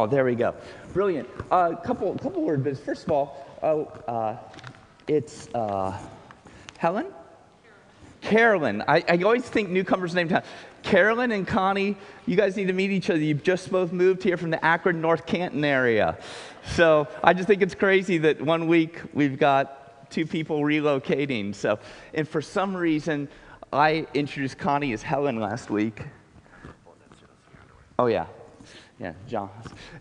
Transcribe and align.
Oh, 0.00 0.06
there 0.06 0.24
we 0.24 0.34
go. 0.34 0.54
Brilliant. 0.94 1.28
A 1.50 1.54
uh, 1.54 1.76
couple, 1.76 2.16
couple 2.16 2.40
word 2.42 2.64
bits. 2.64 2.80
First 2.80 3.04
of 3.04 3.12
all, 3.12 3.46
uh, 3.62 3.82
uh, 4.10 4.38
it's 5.06 5.46
uh, 5.54 5.94
Helen? 6.78 7.08
Carolyn. 8.22 8.82
I, 8.88 9.04
I, 9.06 9.22
always 9.22 9.44
think 9.44 9.68
newcomers' 9.68 10.14
named 10.14 10.40
Carolyn 10.82 11.32
and 11.32 11.46
Connie, 11.46 11.98
you 12.24 12.34
guys 12.34 12.56
need 12.56 12.68
to 12.68 12.72
meet 12.72 12.90
each 12.90 13.10
other. 13.10 13.18
You've 13.18 13.42
just 13.42 13.70
both 13.70 13.92
moved 13.92 14.22
here 14.22 14.38
from 14.38 14.48
the 14.48 14.64
Akron, 14.64 15.02
North 15.02 15.26
Canton 15.26 15.66
area. 15.66 16.16
So 16.64 17.06
I 17.22 17.34
just 17.34 17.46
think 17.46 17.60
it's 17.60 17.74
crazy 17.74 18.16
that 18.16 18.40
one 18.40 18.68
week 18.68 19.02
we've 19.12 19.38
got 19.38 20.10
two 20.10 20.24
people 20.24 20.62
relocating. 20.62 21.54
So, 21.54 21.78
and 22.14 22.26
for 22.26 22.40
some 22.40 22.74
reason, 22.74 23.28
I 23.70 24.06
introduced 24.14 24.56
Connie 24.56 24.94
as 24.94 25.02
Helen 25.02 25.38
last 25.38 25.68
week. 25.68 26.00
Oh, 27.98 28.06
yeah. 28.06 28.24
Yeah, 29.00 29.14
John. 29.26 29.48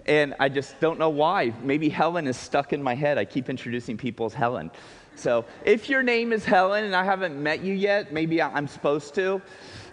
And 0.08 0.35
I 0.41 0.49
just 0.49 0.77
don't 0.81 0.99
know 0.99 1.09
why. 1.09 1.53
Maybe 1.63 1.88
Helen 1.88 2.27
is 2.27 2.35
stuck 2.35 2.73
in 2.73 2.84
my 2.84 2.95
head. 2.95 3.17
I 3.17 3.23
keep 3.23 3.49
introducing 3.49 3.95
people 3.95 4.25
as 4.25 4.34
Helen. 4.34 4.72
So 5.16 5.45
if 5.64 5.88
your 5.88 6.03
name 6.03 6.33
is 6.33 6.44
Helen 6.44 6.83
and 6.83 6.94
I 6.94 7.06
haven't 7.06 7.41
met 7.41 7.64
you 7.64 7.73
yet, 7.73 8.11
maybe 8.11 8.41
I'm 8.41 8.67
supposed 8.67 9.16
to. 9.16 9.41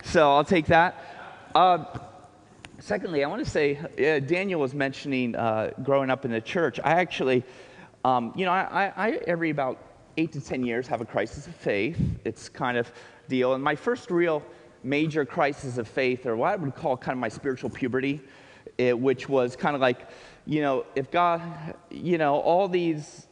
So 0.03 0.35
I'll 0.35 0.45
take 0.45 0.67
that. 0.67 1.49
Uh, 1.55 1.85
secondly, 2.81 3.23
I 3.23 3.29
want 3.29 3.45
to 3.45 3.49
say 3.49 3.77
uh, 3.77 4.19
Daniel 4.27 4.61
was 4.61 4.75
mentioning 4.75 5.37
uh, 5.37 5.71
growing 5.85 6.11
up 6.11 6.25
in 6.25 6.33
the 6.33 6.41
church. 6.41 6.81
I 6.83 6.95
actually, 6.95 7.45
um, 8.05 8.33
you 8.35 8.45
know, 8.45 8.51
I, 8.51 8.93
I, 8.97 9.11
every 9.29 9.51
about 9.51 9.79
eight 10.17 10.33
to 10.33 10.41
10 10.41 10.65
years 10.65 10.89
have 10.89 11.01
a 11.01 11.07
crisis 11.07 11.47
of 11.47 11.55
faith. 11.55 11.97
It's 12.25 12.49
kind 12.49 12.77
of 12.77 12.91
deal. 13.29 13.55
And 13.55 13.63
my 13.63 13.77
first 13.77 14.11
real 14.11 14.43
major 14.83 15.25
crisis 15.25 15.79
of 15.79 15.87
faith, 15.87 16.27
or 16.27 16.35
what 16.35 16.55
I 16.55 16.57
would 16.57 16.75
call 16.75 16.97
kind 16.97 17.13
of 17.13 17.21
my 17.21 17.29
spiritual 17.29 17.71
puberty, 17.71 18.21
it, 18.79 18.99
which 18.99 19.29
was 19.29 19.57
kind 19.57 19.75
of 19.75 19.81
like, 19.81 20.09
you 20.45 20.63
know, 20.63 20.87
if 20.95 21.11
God, 21.11 21.43
you 21.91 22.19
know, 22.19 22.37
all 22.37 22.69
these 22.69 23.27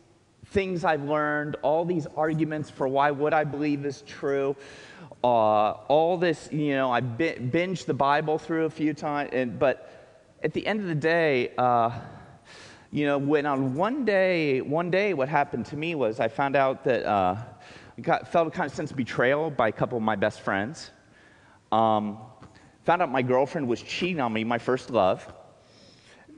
things 0.47 0.85
I've 0.85 1.05
learned, 1.05 1.57
all 1.63 1.85
these 1.85 2.07
arguments 2.17 2.71
for 2.71 2.89
why 2.89 3.11
what 3.11 3.35
I 3.35 3.45
believe 3.45 3.85
is 3.85 4.03
true, 4.03 4.57
uh, 5.23 5.73
all 5.89 6.17
this, 6.19 6.49
you 6.53 6.75
know, 6.75 6.93
I 6.93 7.01
binged 7.01 7.87
the 7.87 7.95
Bible 7.95 8.39
through 8.39 8.67
a 8.67 8.71
few 8.71 8.95
times, 8.95 9.31
and, 9.33 9.59
but 9.59 10.39
at 10.43 10.53
the 10.53 10.67
end 10.67 10.81
of 10.81 10.87
the 10.87 10.95
day, 10.95 11.53
uh, 11.57 11.91
you 12.91 13.07
know, 13.07 13.19
when 13.19 13.47
on 13.47 13.75
one 13.75 14.05
day, 14.05 14.61
one 14.61 14.91
day, 14.91 15.15
what 15.15 15.29
happened 15.29 15.67
to 15.67 15.77
me 15.77 15.95
was 15.95 16.21
I 16.21 16.29
found 16.29 16.55
out 16.55 16.85
that 16.85 17.05
uh, 17.05 17.37
I 17.97 18.01
got, 18.01 18.29
felt 18.29 18.49
a 18.49 18.51
kind 18.51 18.71
of 18.71 18.77
sense 18.77 18.91
of 18.91 18.97
betrayal 18.97 19.51
by 19.51 19.69
a 19.69 19.73
couple 19.73 19.99
of 19.99 20.05
my 20.05 20.15
best 20.15 20.43
friends. 20.43 20.91
Um, 21.73 22.19
found 22.85 23.03
out 23.03 23.11
my 23.11 23.23
girlfriend 23.23 23.69
was 23.69 23.83
cheating 23.83 24.21
on 24.21 24.33
me, 24.33 24.45
my 24.45 24.59
first 24.59 24.91
love 24.91 25.27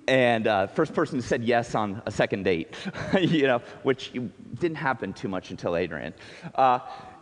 and 0.09 0.47
uh, 0.47 0.67
first 0.69 0.95
person 0.95 1.21
said 1.21 1.43
yes 1.43 1.75
on 1.75 2.03
a 2.07 2.11
second 2.11 2.45
date, 2.45 2.75
you 3.21 3.47
know, 3.47 3.61
which 3.83 4.13
didn't 4.61 4.77
happen 4.77 5.13
too 5.13 5.29
much 5.29 5.51
until 5.51 5.77
Adrian. 5.77 6.15
Uh, 6.55 6.81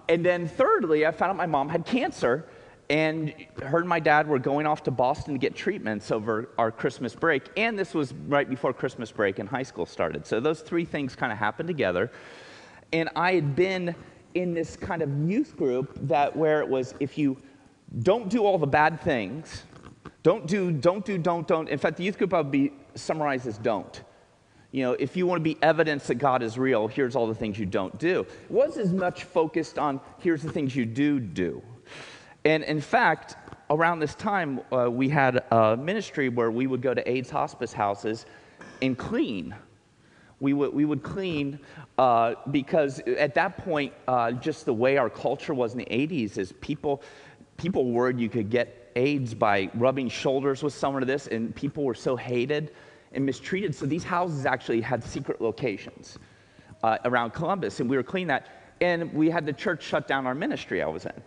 and 0.08 0.24
then 0.24 0.46
thirdly, 0.46 1.06
I 1.06 1.10
found 1.10 1.30
out 1.30 1.36
my 1.36 1.46
mom 1.46 1.68
had 1.68 1.86
cancer, 1.86 2.46
and 2.90 3.32
her 3.62 3.78
and 3.78 3.88
my 3.88 4.00
dad 4.00 4.28
were 4.28 4.38
going 4.38 4.66
off 4.66 4.82
to 4.82 4.90
Boston 4.90 5.34
to 5.34 5.38
get 5.38 5.54
treatments 5.54 6.10
over 6.10 6.50
our 6.58 6.70
Christmas 6.70 7.14
break. 7.14 7.48
And 7.56 7.78
this 7.78 7.94
was 7.94 8.12
right 8.12 8.48
before 8.48 8.74
Christmas 8.74 9.10
break 9.10 9.38
and 9.38 9.48
high 9.48 9.62
school 9.62 9.86
started. 9.86 10.26
So 10.26 10.38
those 10.38 10.60
three 10.60 10.84
things 10.84 11.16
kind 11.16 11.32
of 11.32 11.38
happened 11.38 11.68
together. 11.68 12.12
And 12.92 13.08
I 13.16 13.32
had 13.32 13.56
been 13.56 13.94
in 14.34 14.52
this 14.52 14.76
kind 14.76 15.00
of 15.00 15.08
youth 15.30 15.56
group 15.56 15.96
that 16.02 16.36
where 16.36 16.60
it 16.60 16.68
was 16.68 16.94
if 17.00 17.16
you 17.16 17.38
don't 18.02 18.28
do 18.28 18.44
all 18.44 18.58
the 18.58 18.66
bad 18.66 19.00
things, 19.00 19.62
don't 20.22 20.46
do, 20.46 20.72
don't 20.72 21.04
do, 21.04 21.18
don't, 21.18 21.46
don't. 21.46 21.68
In 21.68 21.78
fact, 21.78 21.96
the 21.96 22.04
youth 22.04 22.18
group 22.18 22.34
I 22.34 22.38
would 22.38 22.50
be 22.50 22.72
summarized 22.94 23.46
as 23.46 23.58
don't. 23.58 24.02
You 24.72 24.82
know, 24.82 24.92
if 24.94 25.16
you 25.16 25.26
want 25.26 25.38
to 25.38 25.44
be 25.44 25.56
evidence 25.62 26.08
that 26.08 26.16
God 26.16 26.42
is 26.42 26.58
real, 26.58 26.88
here's 26.88 27.14
all 27.14 27.28
the 27.28 27.34
things 27.34 27.58
you 27.58 27.66
don't 27.66 27.96
do. 27.98 28.20
It 28.20 28.50
was 28.50 28.76
as 28.76 28.92
much 28.92 29.24
focused 29.24 29.78
on 29.78 30.00
here's 30.18 30.42
the 30.42 30.50
things 30.50 30.74
you 30.74 30.84
do 30.84 31.20
do. 31.20 31.62
And 32.44 32.64
in 32.64 32.80
fact, 32.80 33.36
around 33.70 34.00
this 34.00 34.14
time, 34.14 34.60
uh, 34.72 34.90
we 34.90 35.08
had 35.08 35.44
a 35.50 35.76
ministry 35.76 36.28
where 36.28 36.50
we 36.50 36.66
would 36.66 36.82
go 36.82 36.92
to 36.92 37.08
AIDS 37.08 37.30
hospice 37.30 37.72
houses 37.72 38.26
and 38.82 38.98
clean. 38.98 39.54
We 40.40 40.52
would, 40.52 40.74
we 40.74 40.84
would 40.84 41.02
clean 41.02 41.60
uh, 41.96 42.34
because 42.50 42.98
at 43.00 43.34
that 43.34 43.58
point, 43.58 43.92
uh, 44.08 44.32
just 44.32 44.66
the 44.66 44.74
way 44.74 44.96
our 44.96 45.08
culture 45.08 45.54
was 45.54 45.72
in 45.72 45.78
the 45.78 45.86
80s 45.86 46.36
is 46.36 46.52
people, 46.60 47.02
people 47.56 47.90
worried 47.90 48.18
you 48.18 48.28
could 48.28 48.50
get 48.50 48.92
AIDS 48.96 49.34
by 49.34 49.70
rubbing 49.74 50.08
shoulders 50.08 50.62
with 50.62 50.72
someone 50.72 51.02
of 51.02 51.08
this, 51.08 51.26
and 51.26 51.54
people 51.54 51.84
were 51.84 51.94
so 51.94 52.16
hated 52.16 52.72
and 53.12 53.24
mistreated. 53.24 53.74
So 53.74 53.86
these 53.86 54.04
houses 54.04 54.46
actually 54.46 54.80
had 54.80 55.02
secret 55.02 55.40
locations 55.40 56.18
uh, 56.82 56.98
around 57.04 57.32
Columbus, 57.32 57.80
and 57.80 57.88
we 57.88 57.96
were 57.96 58.02
cleaning 58.02 58.28
that. 58.28 58.48
And 58.80 59.12
we 59.14 59.30
had 59.30 59.46
the 59.46 59.52
church 59.52 59.82
shut 59.82 60.08
down 60.08 60.26
our 60.26 60.34
ministry 60.34 60.82
I 60.82 60.86
was 60.86 61.06
in 61.06 61.22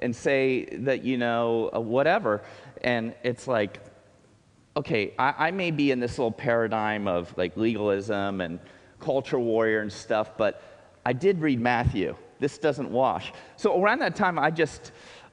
and 0.00 0.14
say 0.14 0.64
that, 0.64 1.04
you 1.04 1.18
know, 1.18 1.70
uh, 1.74 1.80
whatever. 1.80 2.42
And 2.82 3.14
it's 3.22 3.46
like, 3.46 3.80
okay, 4.76 5.12
I, 5.18 5.34
I 5.48 5.50
may 5.50 5.70
be 5.70 5.90
in 5.90 6.00
this 6.00 6.18
little 6.18 6.32
paradigm 6.32 7.06
of 7.06 7.36
like 7.36 7.56
legalism 7.56 8.40
and 8.40 8.60
culture 9.00 9.38
warrior 9.38 9.80
and 9.80 9.92
stuff, 9.92 10.36
but 10.36 10.62
I 11.04 11.12
did 11.12 11.40
read 11.40 11.60
Matthew. 11.60 12.14
This 12.38 12.56
doesn't 12.56 12.90
wash. 12.90 13.32
So 13.56 13.82
around 13.82 13.98
that 13.98 14.16
time, 14.16 14.38
I 14.38 14.50
just 14.50 14.92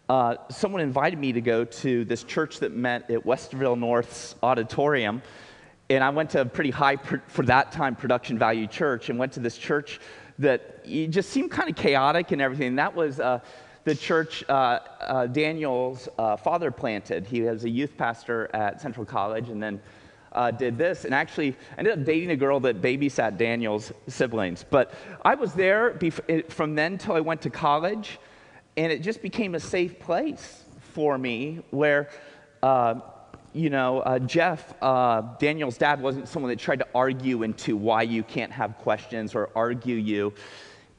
uh, 0.10 0.36
someone 0.50 0.82
invited 0.82 1.20
me 1.20 1.34
to 1.34 1.42
go 1.42 1.66
to 1.66 2.06
this 2.06 2.24
church 2.24 2.60
that 2.60 2.72
met 2.74 3.10
at 3.12 3.26
Westerville 3.26 3.78
North's 3.78 4.36
auditorium. 4.42 5.22
And 5.90 6.04
I 6.04 6.10
went 6.10 6.30
to 6.32 6.42
a 6.42 6.46
pretty 6.46 6.72
high, 6.72 6.98
for 7.28 7.44
that 7.44 7.72
time, 7.72 7.96
production 7.96 8.38
value 8.38 8.68
church 8.68 9.10
and 9.10 9.20
went 9.20 9.34
to 9.34 9.40
this 9.40 9.58
church 9.58 10.00
that 10.40 10.86
just 10.86 11.30
seemed 11.30 11.52
kind 11.52 11.70
of 11.70 11.76
chaotic 11.76 12.32
and 12.32 12.42
everything. 12.42 12.68
And 12.68 12.80
that 12.80 12.96
was 12.96 13.20
uh, 13.20 13.40
the 13.84 13.96
church 13.96 14.44
uh, 14.50 14.80
uh, 15.02 15.28
Daniel's 15.28 16.10
uh, 16.18 16.36
father 16.36 16.72
planted. 16.72 17.26
He 17.26 17.42
was 17.42 17.64
a 17.64 17.70
youth 17.70 17.98
pastor 17.98 18.50
at 18.54 18.82
Central 18.82 19.06
College 19.06 19.50
and 19.50 19.62
then 19.62 19.82
uh, 20.34 20.52
did 20.52 20.78
this 20.78 21.06
and 21.06 21.14
actually 21.14 21.56
ended 21.78 21.98
up 21.98 22.06
dating 22.06 22.32
a 22.32 22.36
girl 22.36 22.60
that 22.60 22.82
babysat 22.82 23.38
Daniel's 23.38 23.92
siblings. 24.08 24.64
But 24.70 24.94
I 25.24 25.36
was 25.36 25.54
there 25.54 25.94
bef- 25.94 26.52
from 26.52 26.76
then 26.76 26.98
till 26.98 27.16
I 27.16 27.22
went 27.22 27.42
to 27.42 27.50
college 27.50 28.20
and 28.78 28.92
it 28.92 29.02
just 29.02 29.22
became 29.22 29.56
a 29.56 29.60
safe 29.60 30.00
place 30.00 30.64
for 30.94 31.18
me 31.18 31.64
where, 31.72 32.10
uh, 32.62 32.96
you 33.54 33.72
know, 33.72 34.00
uh, 34.02 34.20
Jeff, 34.20 34.76
uh, 34.84 35.22
Daniel's 35.40 35.78
dad, 35.78 36.00
wasn't 36.00 36.28
someone 36.28 36.52
that 36.52 36.60
tried 36.60 36.80
to 36.80 36.88
argue 36.94 37.42
into 37.42 37.76
why 37.76 38.04
you 38.04 38.24
can't 38.24 38.52
have 38.52 38.78
questions 38.78 39.34
or 39.34 39.50
argue 39.56 39.96
you. 39.96 40.32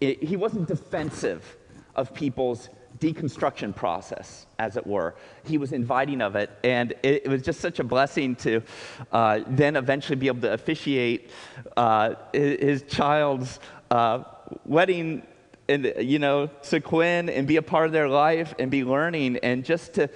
It, 0.00 0.22
he 0.22 0.36
wasn't 0.36 0.66
defensive 0.66 1.56
of 1.94 2.12
people's 2.12 2.68
deconstruction 2.98 3.74
process, 3.74 4.46
as 4.58 4.76
it 4.76 4.84
were. 4.84 5.14
He 5.44 5.56
was 5.56 5.72
inviting 5.72 6.20
of 6.20 6.34
it, 6.34 6.50
and 6.64 6.92
it, 7.04 7.22
it 7.24 7.28
was 7.28 7.42
just 7.42 7.60
such 7.60 7.78
a 7.78 7.84
blessing 7.84 8.34
to 8.36 8.60
uh, 9.12 9.40
then 9.46 9.76
eventually 9.76 10.16
be 10.16 10.26
able 10.26 10.40
to 10.40 10.52
officiate 10.52 11.30
uh, 11.76 12.14
his 12.32 12.82
child's 12.82 13.60
uh, 13.92 14.24
wedding 14.64 15.22
and 15.69 15.93
you 16.00 16.19
know 16.19 16.47
to 16.47 16.81
Quinn 16.81 17.29
and 17.29 17.47
be 17.47 17.56
a 17.56 17.62
part 17.62 17.87
of 17.87 17.93
their 17.93 18.09
life 18.09 18.55
and 18.59 18.70
be 18.70 18.85
learning 18.85 19.38
and 19.38 19.65
just 19.65 19.94
to 19.94 20.09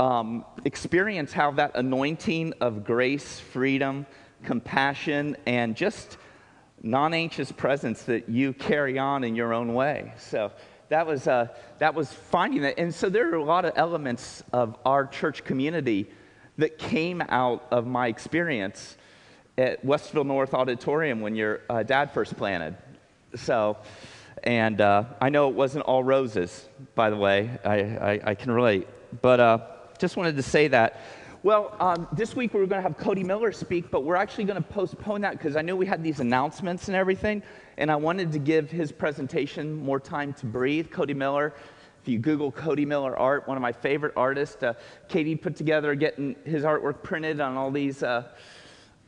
um, 0.00 0.44
experience 0.64 1.32
how 1.32 1.50
that 1.52 1.72
anointing 1.74 2.54
of 2.60 2.84
grace, 2.84 3.40
freedom, 3.40 4.06
compassion, 4.44 5.36
and 5.46 5.76
just 5.76 6.16
non-anxious 6.82 7.50
presence 7.50 8.04
that 8.04 8.28
you 8.28 8.52
carry 8.52 8.98
on 8.98 9.24
in 9.24 9.34
your 9.34 9.52
own 9.52 9.74
way. 9.74 10.12
So 10.16 10.52
that 10.88 11.06
was 11.06 11.26
uh, 11.26 11.48
that 11.78 11.94
was 11.94 12.12
finding 12.12 12.62
that, 12.62 12.78
and 12.78 12.94
so 12.94 13.08
there 13.08 13.30
are 13.32 13.36
a 13.36 13.44
lot 13.44 13.64
of 13.64 13.72
elements 13.76 14.42
of 14.52 14.76
our 14.86 15.06
church 15.06 15.44
community 15.44 16.08
that 16.56 16.78
came 16.78 17.22
out 17.28 17.66
of 17.70 17.86
my 17.86 18.06
experience 18.06 18.96
at 19.58 19.84
Westerville 19.84 20.26
North 20.26 20.54
Auditorium 20.54 21.20
when 21.20 21.34
your 21.34 21.60
uh, 21.68 21.82
dad 21.82 22.12
first 22.12 22.36
planted. 22.36 22.76
So. 23.34 23.76
And 24.44 24.80
uh, 24.80 25.04
I 25.20 25.28
know 25.28 25.48
it 25.48 25.54
wasn't 25.54 25.84
all 25.84 26.04
roses, 26.04 26.68
by 26.94 27.10
the 27.10 27.16
way. 27.16 27.50
I, 27.64 27.76
I, 27.76 28.20
I 28.24 28.34
can 28.34 28.50
relate. 28.50 28.88
But 29.22 29.40
uh, 29.40 29.58
just 29.98 30.16
wanted 30.16 30.36
to 30.36 30.42
say 30.42 30.68
that. 30.68 31.00
Well, 31.42 31.76
um, 31.78 32.08
this 32.12 32.34
week 32.34 32.52
we 32.52 32.60
were 32.60 32.66
going 32.66 32.82
to 32.82 32.88
have 32.88 32.98
Cody 32.98 33.22
Miller 33.22 33.52
speak, 33.52 33.90
but 33.90 34.02
we're 34.02 34.16
actually 34.16 34.44
going 34.44 34.62
to 34.62 34.68
postpone 34.68 35.20
that 35.20 35.32
because 35.32 35.56
I 35.56 35.62
knew 35.62 35.76
we 35.76 35.86
had 35.86 36.02
these 36.02 36.20
announcements 36.20 36.88
and 36.88 36.96
everything, 36.96 37.42
and 37.76 37.90
I 37.92 37.96
wanted 37.96 38.32
to 38.32 38.38
give 38.40 38.70
his 38.70 38.90
presentation 38.90 39.72
more 39.72 40.00
time 40.00 40.32
to 40.34 40.46
breathe. 40.46 40.90
Cody 40.90 41.14
Miller, 41.14 41.54
if 42.02 42.08
you 42.08 42.18
Google 42.18 42.50
Cody 42.50 42.84
Miller 42.84 43.16
art, 43.16 43.46
one 43.46 43.56
of 43.56 43.62
my 43.62 43.70
favorite 43.70 44.14
artists, 44.16 44.62
uh, 44.64 44.74
Katie 45.08 45.36
put 45.36 45.54
together 45.54 45.94
getting 45.94 46.34
his 46.44 46.64
artwork 46.64 47.04
printed 47.04 47.40
on 47.40 47.56
all 47.56 47.70
these 47.70 48.02
uh, 48.02 48.24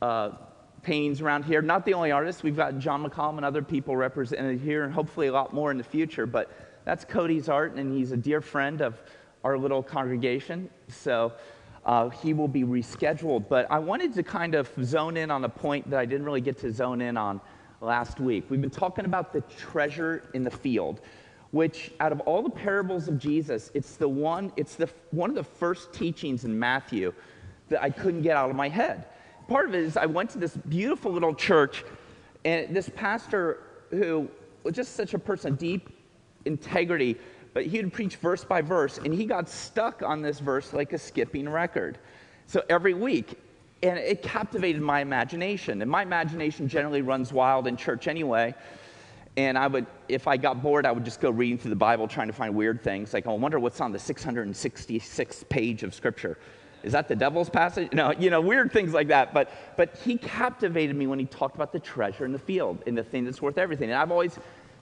uh 0.01 0.31
paintings 0.83 1.21
around 1.21 1.45
here. 1.45 1.61
Not 1.61 1.85
the 1.85 1.93
only 1.93 2.11
artists. 2.11 2.43
We've 2.43 2.55
got 2.55 2.79
John 2.79 3.05
McCollum 3.05 3.37
and 3.37 3.45
other 3.45 3.61
people 3.61 3.95
represented 3.95 4.59
here, 4.59 4.83
and 4.83 4.93
hopefully 4.93 5.27
a 5.27 5.31
lot 5.31 5.53
more 5.53 5.71
in 5.71 5.77
the 5.77 5.83
future. 5.83 6.25
But 6.25 6.51
that's 6.85 7.05
Cody's 7.05 7.49
art, 7.49 7.75
and 7.75 7.95
he's 7.95 8.11
a 8.11 8.17
dear 8.17 8.41
friend 8.41 8.81
of 8.81 9.01
our 9.43 9.57
little 9.57 9.83
congregation. 9.83 10.69
So 10.87 11.33
uh, 11.85 12.09
he 12.09 12.33
will 12.33 12.47
be 12.47 12.63
rescheduled. 12.63 13.47
But 13.49 13.69
I 13.71 13.79
wanted 13.79 14.13
to 14.15 14.23
kind 14.23 14.55
of 14.55 14.69
zone 14.83 15.17
in 15.17 15.31
on 15.31 15.43
a 15.43 15.49
point 15.49 15.89
that 15.89 15.99
I 15.99 16.05
didn't 16.05 16.25
really 16.25 16.41
get 16.41 16.57
to 16.59 16.71
zone 16.71 17.01
in 17.01 17.17
on 17.17 17.41
last 17.81 18.19
week. 18.19 18.45
We've 18.49 18.61
been 18.61 18.69
talking 18.69 19.05
about 19.05 19.33
the 19.33 19.41
treasure 19.57 20.23
in 20.33 20.43
the 20.43 20.51
field, 20.51 21.01
which 21.51 21.91
out 21.99 22.11
of 22.11 22.19
all 22.21 22.41
the 22.41 22.49
parables 22.49 23.07
of 23.07 23.17
Jesus, 23.17 23.71
it's 23.73 23.95
the 23.95 24.07
one, 24.07 24.51
it's 24.55 24.75
the 24.75 24.89
one 25.09 25.29
of 25.29 25.35
the 25.35 25.43
first 25.43 25.91
teachings 25.91 26.45
in 26.45 26.57
Matthew 26.57 27.13
that 27.69 27.81
I 27.81 27.89
couldn't 27.89 28.21
get 28.21 28.37
out 28.37 28.49
of 28.49 28.55
my 28.55 28.69
head. 28.69 29.05
Part 29.47 29.67
of 29.67 29.75
it 29.75 29.81
is 29.81 29.97
I 29.97 30.05
went 30.05 30.29
to 30.31 30.37
this 30.37 30.55
beautiful 30.55 31.11
little 31.11 31.33
church, 31.33 31.83
and 32.45 32.75
this 32.75 32.89
pastor 32.95 33.59
who 33.89 34.29
was 34.63 34.75
just 34.75 34.95
such 34.95 35.13
a 35.13 35.19
person, 35.19 35.55
deep 35.55 35.89
integrity, 36.45 37.17
but 37.53 37.65
he 37.65 37.77
would 37.81 37.91
preach 37.91 38.15
verse 38.15 38.43
by 38.43 38.61
verse, 38.61 38.97
and 38.99 39.13
he 39.13 39.25
got 39.25 39.49
stuck 39.49 40.01
on 40.01 40.21
this 40.21 40.39
verse 40.39 40.73
like 40.73 40.93
a 40.93 40.97
skipping 40.97 41.49
record. 41.49 41.97
So 42.47 42.63
every 42.69 42.93
week, 42.93 43.37
and 43.83 43.97
it 43.97 44.21
captivated 44.21 44.81
my 44.81 45.01
imagination. 45.01 45.81
And 45.81 45.89
my 45.89 46.03
imagination 46.03 46.67
generally 46.67 47.01
runs 47.01 47.33
wild 47.33 47.67
in 47.67 47.75
church 47.77 48.07
anyway. 48.07 48.53
And 49.37 49.57
I 49.57 49.67
would, 49.67 49.85
if 50.09 50.27
I 50.27 50.37
got 50.37 50.61
bored, 50.61 50.85
I 50.85 50.91
would 50.91 51.05
just 51.05 51.21
go 51.21 51.29
reading 51.29 51.57
through 51.57 51.69
the 51.69 51.75
Bible 51.77 52.07
trying 52.07 52.27
to 52.27 52.33
find 52.33 52.53
weird 52.53 52.83
things. 52.83 53.13
Like, 53.13 53.25
I 53.25 53.33
wonder 53.33 53.59
what's 53.59 53.81
on 53.81 53.91
the 53.91 53.97
666th 53.97 55.49
page 55.49 55.83
of 55.83 55.95
Scripture. 55.95 56.37
Is 56.83 56.93
that 56.93 57.07
the 57.07 57.15
devil's 57.15 57.49
passage? 57.49 57.91
No, 57.93 58.11
you 58.11 58.29
know, 58.29 58.41
weird 58.41 58.71
things 58.71 58.93
like 58.93 59.07
that. 59.09 59.33
But, 59.33 59.51
but 59.77 59.97
he 59.97 60.17
captivated 60.17 60.95
me 60.95 61.07
when 61.07 61.19
he 61.19 61.25
talked 61.25 61.55
about 61.55 61.71
the 61.71 61.79
treasure 61.79 62.25
in 62.25 62.31
the 62.31 62.39
field 62.39 62.83
and 62.87 62.97
the 62.97 63.03
thing 63.03 63.25
that's 63.25 63.41
worth 63.41 63.57
everything. 63.57 63.89
And 63.89 63.99
I've 63.99 64.11
always 64.11 64.37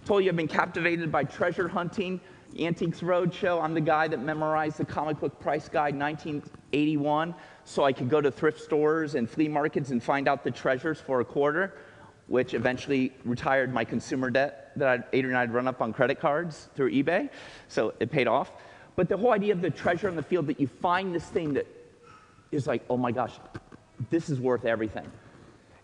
told 0.05 0.23
you 0.23 0.29
I've 0.29 0.35
been 0.35 0.47
captivated 0.47 1.11
by 1.11 1.23
treasure 1.23 1.67
hunting 1.67 2.21
Antiques 2.57 3.01
Roadshow. 3.01 3.61
I'm 3.61 3.73
the 3.73 3.81
guy 3.81 4.07
that 4.07 4.19
memorized 4.19 4.77
the 4.77 4.85
comic 4.85 5.19
book 5.19 5.39
price 5.39 5.69
guide 5.69 5.95
1981 5.95 7.35
so 7.63 7.83
I 7.83 7.93
could 7.93 8.09
go 8.09 8.21
to 8.21 8.31
thrift 8.31 8.61
stores 8.61 9.15
and 9.15 9.29
flea 9.29 9.47
markets 9.47 9.91
and 9.91 10.01
find 10.01 10.27
out 10.27 10.43
the 10.43 10.51
treasures 10.51 10.99
for 10.99 11.19
a 11.19 11.25
quarter, 11.25 11.75
which 12.27 12.53
eventually 12.53 13.13
retired 13.25 13.73
my 13.73 13.83
consumer 13.83 14.29
debt 14.29 14.71
that 14.77 14.87
I'd, 14.87 15.03
Adrian 15.13 15.35
and 15.35 15.37
I'd 15.37 15.53
run 15.53 15.67
up 15.67 15.81
on 15.81 15.93
credit 15.93 16.19
cards 16.19 16.69
through 16.75 16.91
eBay. 16.91 17.29
So 17.67 17.93
it 17.99 18.09
paid 18.09 18.27
off. 18.27 18.51
But 18.95 19.09
the 19.09 19.17
whole 19.17 19.31
idea 19.31 19.53
of 19.53 19.61
the 19.61 19.69
treasure 19.69 20.09
in 20.09 20.15
the 20.15 20.23
field 20.23 20.47
that 20.47 20.59
you 20.59 20.67
find 20.67 21.13
this 21.13 21.25
thing 21.25 21.53
that 21.53 21.67
is 22.51 22.67
like, 22.67 22.83
oh 22.89 22.97
my 22.97 23.11
gosh, 23.11 23.33
this 24.09 24.29
is 24.29 24.39
worth 24.39 24.65
everything. 24.65 25.09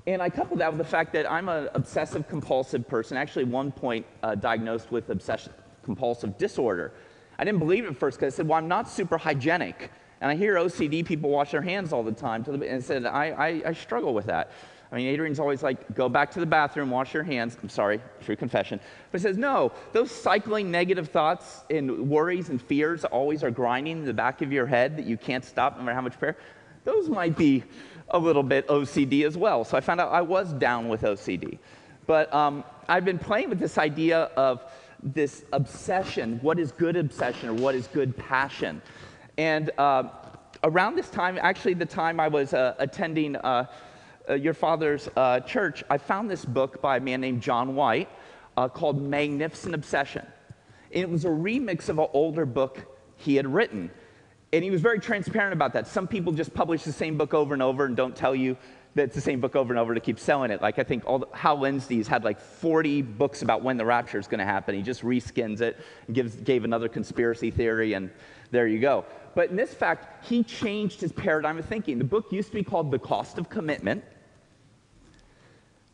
And 0.08 0.22
I 0.22 0.30
couple 0.30 0.58
that 0.58 0.72
with 0.72 0.78
the 0.78 0.90
fact 0.90 1.14
that 1.14 1.30
I'm 1.30 1.50
an 1.50 1.70
obsessive 1.74 2.28
compulsive 2.28 2.88
person, 2.88 3.18
actually, 3.18 3.46
one 3.46 3.72
point 3.72 4.06
uh, 4.22 4.36
diagnosed 4.36 4.92
with 4.92 5.10
obsession 5.10 5.52
compulsive 5.84 6.38
disorder. 6.38 6.92
I 7.38 7.44
didn't 7.44 7.60
believe 7.60 7.86
it 7.86 7.90
at 7.90 7.98
first 7.98 8.20
because 8.20 8.34
I 8.34 8.38
said, 8.38 8.48
Well, 8.48 8.58
I'm 8.58 8.68
not 8.68 8.90
super 8.90 9.18
hygienic. 9.18 9.92
And 10.22 10.32
I 10.32 10.36
hear 10.36 10.56
OCD 10.56 11.06
people 11.06 11.30
wash 11.30 11.52
their 11.52 11.62
hands 11.62 11.94
all 11.94 12.02
the 12.02 12.12
time. 12.12 12.44
And 12.48 12.64
I 12.64 12.80
said, 12.80 13.06
I, 13.06 13.26
I, 13.28 13.62
I 13.68 13.74
struggle 13.74 14.14
with 14.14 14.26
that. 14.26 14.52
I 14.92 14.96
mean, 14.96 15.08
Adrian's 15.08 15.40
always 15.40 15.64
like, 15.64 15.96
go 15.96 16.08
back 16.08 16.32
to 16.32 16.40
the 16.40 16.46
bathroom, 16.46 16.90
wash 16.90 17.14
your 17.14 17.24
hands. 17.24 17.58
I'm 17.62 17.70
sorry, 17.70 18.00
true 18.22 18.36
confession. 18.36 18.80
But 19.12 19.20
he 19.20 19.24
says, 19.24 19.38
no, 19.38 19.72
those 19.94 20.12
cycling 20.12 20.70
negative 20.72 21.10
thoughts 21.10 21.64
and 21.70 22.10
worries 22.10 22.50
and 22.50 22.62
fears 22.62 23.04
always 23.04 23.44
are 23.44 23.52
grinding 23.52 23.98
in 23.98 24.06
the 24.06 24.14
back 24.14 24.42
of 24.42 24.52
your 24.52 24.66
head 24.66 24.98
that 24.98 25.06
you 25.06 25.18
can't 25.18 25.44
stop 25.44 25.78
no 25.78 25.84
matter 25.84 25.96
how 25.96 26.02
much 26.02 26.18
prayer. 26.20 26.38
Those 26.84 27.10
might 27.10 27.36
be 27.36 27.64
a 28.10 28.20
little 28.20 28.44
bit 28.44 28.68
OCD 28.68 29.26
as 29.26 29.36
well. 29.36 29.64
So 29.64 29.76
I 29.76 29.82
found 29.82 30.00
out 30.00 30.12
I 30.12 30.22
was 30.22 30.54
down 30.54 30.88
with 30.88 31.02
OCD. 31.02 31.58
But 32.06 32.32
um, 32.34 32.64
I've 32.88 33.06
been 33.06 33.18
playing 33.18 33.50
with 33.50 33.60
this 33.60 33.78
idea 33.78 34.30
of 34.38 34.64
this 35.02 35.46
obsession 35.54 36.40
what 36.42 36.58
is 36.58 36.72
good 36.72 36.96
obsession 36.96 37.50
or 37.50 37.54
what 37.54 37.76
is 37.76 37.88
good 37.88 38.16
passion? 38.18 38.82
And 39.38 39.72
uh, 39.78 40.10
around 40.64 40.96
this 40.96 41.10
time, 41.10 41.38
actually, 41.42 41.74
the 41.74 41.86
time 41.86 42.20
I 42.20 42.28
was 42.28 42.54
uh, 42.54 42.76
attending 42.80 43.36
uh, 43.38 43.66
your 44.34 44.54
father's 44.54 45.08
uh, 45.16 45.40
church, 45.42 45.84
I 45.90 45.98
found 45.98 46.30
this 46.30 46.44
book 46.44 46.82
by 46.82 46.98
a 46.98 47.00
man 47.00 47.22
named 47.22 47.42
John 47.42 47.76
White 47.76 48.10
uh, 48.58 48.68
called 48.68 49.02
Magnificent 49.02 49.76
Obsession. 49.76 50.26
And 50.92 51.04
it 51.04 51.10
was 51.10 51.26
a 51.26 51.30
remix 51.30 51.90
of 51.90 52.00
an 52.00 52.08
older 52.14 52.46
book 52.46 52.86
he 53.18 53.36
had 53.36 53.48
written. 53.48 53.92
And 54.54 54.64
he 54.64 54.72
was 54.72 54.82
very 54.82 55.00
transparent 55.00 55.54
about 55.54 55.74
that. 55.74 55.88
Some 55.88 56.08
people 56.08 56.32
just 56.32 56.54
publish 56.54 56.84
the 56.84 56.94
same 56.94 57.18
book 57.18 57.34
over 57.34 57.54
and 57.54 57.62
over 57.62 57.86
and 57.86 57.96
don't 57.96 58.16
tell 58.16 58.36
you 58.36 58.58
that 58.96 59.04
it's 59.04 59.16
the 59.16 59.22
same 59.22 59.42
book 59.42 59.56
over 59.56 59.74
and 59.74 59.80
over 59.80 59.94
to 59.94 60.00
keep 60.00 60.18
selling 60.18 60.52
it. 60.52 60.62
Like 60.62 60.80
I 60.80 60.84
think 60.84 61.04
all 61.06 61.20
the, 61.20 61.28
Hal 61.34 61.60
Lindsey's 61.60 62.08
had 62.08 62.24
like 62.24 62.40
40 62.40 63.02
books 63.02 63.42
about 63.42 63.62
when 63.62 63.76
the 63.76 63.86
rapture 63.86 64.18
is 64.18 64.28
going 64.28 64.40
to 64.40 64.46
happen. 64.46 64.74
He 64.74 64.82
just 64.82 65.04
reskins 65.04 65.60
it 65.60 65.78
and 66.08 66.16
gives, 66.16 66.36
gave 66.38 66.64
another 66.64 66.88
conspiracy 66.88 67.52
theory, 67.52 67.94
and 67.94 68.10
there 68.52 68.68
you 68.68 68.80
go. 68.80 69.06
But 69.36 69.50
in 69.50 69.58
this 69.58 69.74
fact, 69.74 70.26
he 70.26 70.44
changed 70.44 71.02
his 71.02 71.12
paradigm 71.12 71.58
of 71.58 71.66
thinking. 71.66 71.98
The 71.98 72.06
book 72.06 72.32
used 72.32 72.50
to 72.50 72.56
be 72.56 72.64
called 72.64 72.90
The 72.90 73.00
Cost 73.00 73.38
of 73.38 73.50
Commitment. 73.50 74.02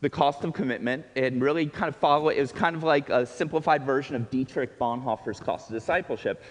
The 0.02 0.10
Cost 0.10 0.42
of 0.42 0.52
Commitment, 0.52 1.06
and 1.14 1.40
really 1.40 1.66
kind 1.66 1.88
of 1.88 1.94
follow 1.94 2.28
it. 2.28 2.36
It 2.36 2.40
was 2.40 2.50
kind 2.50 2.74
of 2.74 2.82
like 2.82 3.08
a 3.08 3.24
simplified 3.24 3.84
version 3.84 4.16
of 4.16 4.28
Dietrich 4.30 4.76
Bonhoeffer's 4.76 5.38
Cost 5.38 5.70
of 5.70 5.74
Discipleship. 5.74 6.42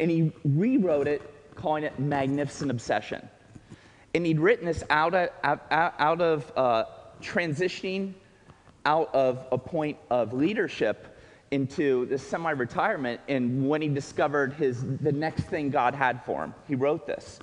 And 0.00 0.10
he 0.10 0.32
rewrote 0.44 1.06
it, 1.06 1.22
calling 1.54 1.84
it 1.84 1.96
Magnificent 2.00 2.72
Obsession. 2.72 3.26
And 4.14 4.26
he'd 4.26 4.40
written 4.40 4.66
this 4.66 4.82
out 4.90 5.14
of, 5.14 5.30
out, 5.44 6.20
of 6.20 6.52
uh, 6.56 6.84
transitioning 7.22 8.14
out 8.84 9.14
of 9.14 9.46
a 9.52 9.58
point 9.58 9.96
of 10.10 10.32
leadership 10.32 11.16
into 11.52 12.04
this 12.06 12.26
semi-retirement 12.26 13.20
and 13.28 13.68
when 13.68 13.80
he 13.80 13.88
discovered 13.88 14.52
his 14.54 14.84
the 14.98 15.12
next 15.12 15.44
thing 15.44 15.70
god 15.70 15.94
had 15.94 16.22
for 16.24 16.44
him 16.44 16.54
he 16.66 16.74
wrote 16.74 17.06
this 17.06 17.38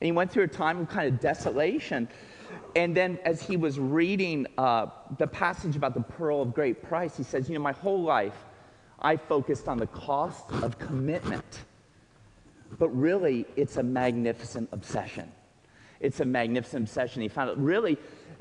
and 0.00 0.06
he 0.06 0.12
went 0.12 0.30
through 0.30 0.44
a 0.44 0.48
time 0.48 0.80
of 0.80 0.88
kind 0.88 1.12
of 1.12 1.20
desolation 1.20 2.08
and 2.76 2.96
then 2.96 3.18
as 3.24 3.42
he 3.42 3.56
was 3.56 3.78
reading 3.78 4.46
uh, 4.58 4.86
the 5.18 5.26
passage 5.26 5.76
about 5.76 5.94
the 5.94 6.00
pearl 6.00 6.42
of 6.42 6.54
great 6.54 6.82
price 6.82 7.16
he 7.16 7.22
says 7.22 7.48
you 7.48 7.54
know 7.54 7.60
my 7.60 7.72
whole 7.72 8.02
life 8.02 8.44
i 9.00 9.16
focused 9.16 9.68
on 9.68 9.78
the 9.78 9.86
cost 9.88 10.50
of 10.62 10.78
commitment 10.78 11.60
but 12.78 12.88
really 12.88 13.46
it's 13.56 13.76
a 13.76 13.82
magnificent 13.82 14.68
obsession 14.72 15.30
it's 16.00 16.20
a 16.20 16.24
magnificent 16.24 16.84
obsession. 16.88 17.22
He 17.22 17.28
found 17.28 17.50
it 17.50 17.58
really, 17.58 17.98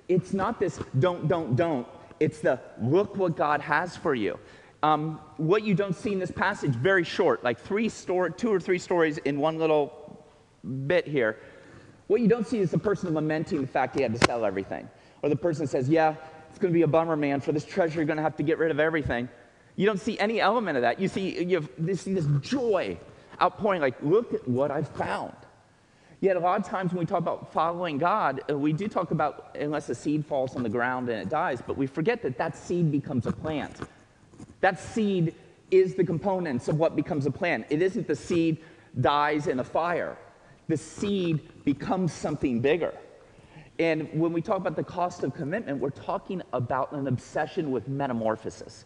it's 0.08 0.34
not 0.34 0.60
this 0.60 0.80
don't, 0.98 1.28
don't, 1.28 1.56
don't. 1.56 1.86
It's 2.20 2.40
the 2.40 2.60
look 2.82 3.16
what 3.18 3.36
God 3.36 3.62
has 3.62 3.96
for 3.96 4.16
you. 4.16 4.40
Um, 4.82 5.20
what 5.36 5.64
you 5.64 5.76
don't 5.76 5.96
see 5.96 6.14
in 6.14 6.20
this 6.20 6.32
passage, 6.32 6.72
very 6.72 7.04
short, 7.04 7.44
like 7.44 7.60
three 7.60 7.90
story, 7.90 8.32
two 8.36 8.52
or 8.52 8.62
three 8.62 8.80
stories 8.80 9.18
in 9.20 9.40
one 9.40 9.58
little 9.58 10.26
bit 10.88 11.06
here. 11.06 11.38
What 12.10 12.22
you 12.22 12.28
don't 12.28 12.48
see 12.48 12.58
is 12.58 12.72
the 12.72 12.80
person 12.80 13.14
lamenting 13.14 13.62
the 13.62 13.68
fact 13.68 13.96
he 13.96 14.02
had 14.02 14.20
to 14.20 14.26
sell 14.26 14.44
everything. 14.44 14.90
Or 15.22 15.30
the 15.30 15.36
person 15.36 15.68
says, 15.68 15.88
Yeah, 15.88 16.16
it's 16.50 16.58
going 16.58 16.74
to 16.74 16.76
be 16.76 16.82
a 16.82 16.88
bummer, 16.88 17.16
man. 17.16 17.40
For 17.40 17.52
this 17.52 17.64
treasure, 17.64 17.98
you're 17.98 18.06
going 18.06 18.18
to 18.18 18.24
have 18.24 18.36
to 18.38 18.44
get 18.44 18.58
rid 18.58 18.72
of 18.72 18.80
everything. 18.80 19.30
You 19.76 19.86
don't 19.86 20.00
see 20.00 20.18
any 20.18 20.42
element 20.42 20.76
of 20.76 20.82
that. 20.82 21.00
You 21.00 21.08
see, 21.08 21.44
you, 21.44 21.58
have, 21.58 21.70
you 21.78 21.94
see 21.94 22.16
this 22.16 22.26
joy 22.42 22.98
outpouring, 23.40 23.80
like, 23.80 24.02
Look 24.02 24.34
at 24.34 24.48
what 24.48 24.72
I've 24.72 24.90
found. 24.90 25.36
Yet, 26.20 26.36
a 26.36 26.40
lot 26.40 26.60
of 26.60 26.66
times 26.66 26.94
when 26.94 27.02
we 27.02 27.06
talk 27.06 27.20
about 27.20 27.54
following 27.54 28.00
God, 28.00 28.42
uh, 28.50 28.58
we 28.58 28.74
do 28.74 28.88
talk 28.88 29.12
about 29.12 29.56
unless 29.56 29.88
a 29.90 29.96
seed 29.96 30.26
falls 30.26 30.56
on 30.56 30.64
the 30.64 30.70
ground 30.70 31.10
and 31.10 31.22
it 31.22 31.30
dies, 31.30 31.62
but 31.66 31.78
we 31.78 31.86
forget 31.86 32.24
that 32.24 32.40
that 32.40 32.58
seed 32.58 32.92
becomes 32.92 33.28
a 33.28 33.32
plant. 33.32 33.82
That 34.62 34.80
seed 34.80 35.36
is 35.70 35.94
the 35.94 36.04
components 36.04 36.70
of 36.70 36.80
what 36.80 36.96
becomes 36.96 37.28
a 37.28 37.32
plant. 37.32 37.68
It 37.70 37.84
isn't 37.84 38.08
the 38.08 38.16
seed 38.16 38.58
dies 39.00 39.46
in 39.46 39.60
a 39.60 39.64
fire, 39.64 40.18
the 40.70 40.78
seed 40.78 41.66
becomes 41.66 42.14
something 42.14 42.62
bigger. 42.62 42.94
And 43.78 44.10
when 44.14 44.32
we 44.32 44.42
talk 44.42 44.58
about 44.58 44.78
the 44.78 44.84
cost 44.84 45.24
of 45.24 45.34
commitment, 45.34 45.80
we're 45.80 45.90
talking 45.90 46.42
about 46.54 46.94
an 46.94 47.08
obsession 47.08 47.72
with 47.72 47.90
metamorphosis, 47.90 48.86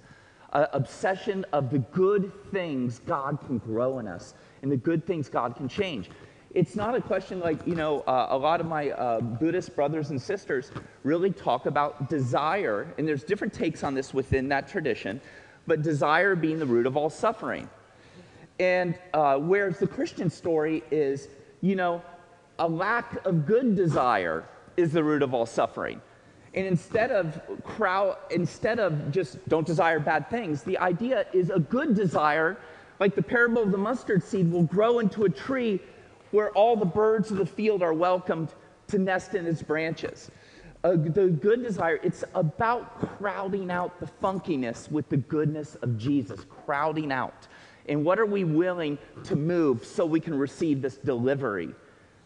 an 0.54 0.66
obsession 0.74 1.46
of 1.54 1.70
the 1.70 1.80
good 1.80 2.32
things 2.52 3.00
God 3.06 3.40
can 3.46 3.60
grow 3.60 4.00
in 4.00 4.08
us 4.08 4.34
and 4.64 4.72
the 4.72 4.78
good 4.78 5.06
things 5.06 5.30
God 5.30 5.56
can 5.56 5.68
change 5.68 6.10
it's 6.54 6.76
not 6.76 6.94
a 6.94 7.02
question 7.02 7.40
like, 7.40 7.66
you 7.66 7.76
know, 7.76 8.02
uh, 8.02 8.28
a 8.30 8.38
lot 8.38 8.62
of 8.62 8.68
my 8.68 8.92
uh, 8.92 9.20
Buddhist 9.20 9.76
brothers 9.76 10.12
and 10.12 10.22
sisters 10.22 10.72
really 11.04 11.32
talk 11.32 11.66
about 11.66 12.10
desire, 12.10 12.94
and 12.98 13.08
there's 13.08 13.24
different 13.24 13.54
takes 13.54 13.84
on 13.84 13.96
this 13.96 14.14
within 14.14 14.48
that 14.50 14.68
tradition, 14.68 15.20
but 15.66 15.82
desire 15.82 16.36
being 16.36 16.60
the 16.60 16.66
root 16.66 16.86
of 16.86 16.96
all 16.96 17.10
suffering. 17.10 17.68
And 18.60 18.98
uh, 19.14 19.38
whereas 19.38 19.80
the 19.80 19.88
Christian 19.88 20.30
story 20.30 20.84
is, 20.92 21.28
you 21.64 21.78
know, 21.78 22.02
a 22.60 22.68
lack 22.68 23.26
of 23.26 23.46
good 23.46 23.74
desire 23.74 24.44
is 24.76 24.92
the 24.92 25.02
root 25.02 25.24
of 25.24 25.34
all 25.34 25.46
suffering. 25.46 26.02
And 26.54 26.68
instead 26.68 27.10
of 27.10 27.42
crowd, 27.64 28.18
instead 28.30 28.80
of 28.80 29.12
just 29.12 29.38
don't 29.48 29.66
desire 29.66 30.00
bad 30.00 30.30
things, 30.30 30.62
the 30.62 30.78
idea 30.78 31.26
is 31.32 31.50
a 31.50 31.60
good 31.60 31.96
desire, 31.96 32.58
like 33.00 33.16
the 33.16 33.24
parable 33.24 33.64
of 33.64 33.72
the 33.72 33.78
mustard 33.78 34.22
seed, 34.24 34.52
will 34.52 34.64
grow 34.64 35.00
into 35.00 35.24
a 35.24 35.30
tree 35.30 35.80
where 36.32 36.52
all 36.52 36.76
the 36.76 36.86
birds 36.86 37.32
of 37.32 37.38
the 37.38 37.46
field 37.46 37.82
are 37.82 37.94
welcomed 37.94 38.54
to 38.90 38.98
nest 39.00 39.34
in 39.34 39.48
its 39.48 39.64
branches. 39.64 40.30
Uh, 40.84 40.92
the 40.92 41.28
good 41.28 41.64
desire, 41.64 41.98
it's 42.04 42.26
about 42.36 43.00
crowding 43.18 43.72
out 43.72 43.98
the 44.02 44.10
funkiness 44.22 44.92
with 44.92 45.08
the 45.08 45.18
goodness 45.18 45.76
of 45.76 45.98
Jesus, 45.98 46.42
crowding 46.66 47.10
out. 47.10 47.48
And 47.88 48.06
what 48.06 48.20
are 48.20 48.26
we 48.26 48.44
willing 48.44 48.98
to 49.26 49.36
move 49.36 49.86
so 49.86 50.06
we 50.06 50.20
can 50.20 50.38
receive 50.38 50.82
this 50.82 50.98
delivery 50.98 51.74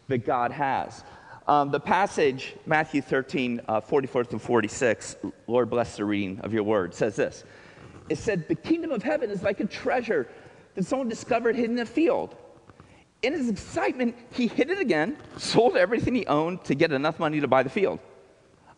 that 0.08 0.24
God 0.26 0.50
has. 0.50 1.04
Um, 1.46 1.70
the 1.70 1.80
passage, 1.80 2.54
Matthew 2.66 3.00
13, 3.00 3.60
uh, 3.68 3.80
44 3.80 4.24
to 4.24 4.38
46, 4.38 5.16
Lord 5.46 5.70
bless 5.70 5.96
the 5.96 6.04
reading 6.04 6.40
of 6.40 6.52
your 6.52 6.62
word, 6.62 6.94
says 6.94 7.16
this. 7.16 7.44
It 8.08 8.18
said, 8.18 8.48
The 8.48 8.54
kingdom 8.54 8.90
of 8.90 9.02
heaven 9.02 9.30
is 9.30 9.42
like 9.42 9.60
a 9.60 9.64
treasure 9.64 10.28
that 10.74 10.84
someone 10.84 11.08
discovered 11.08 11.56
hidden 11.56 11.76
in 11.76 11.82
a 11.82 11.86
field. 11.86 12.36
In 13.22 13.32
his 13.32 13.48
excitement, 13.48 14.14
he 14.30 14.46
hid 14.46 14.70
it 14.70 14.78
again, 14.78 15.16
sold 15.38 15.76
everything 15.76 16.14
he 16.14 16.26
owned 16.26 16.64
to 16.64 16.74
get 16.74 16.92
enough 16.92 17.18
money 17.18 17.40
to 17.40 17.48
buy 17.48 17.62
the 17.62 17.70
field. 17.70 17.98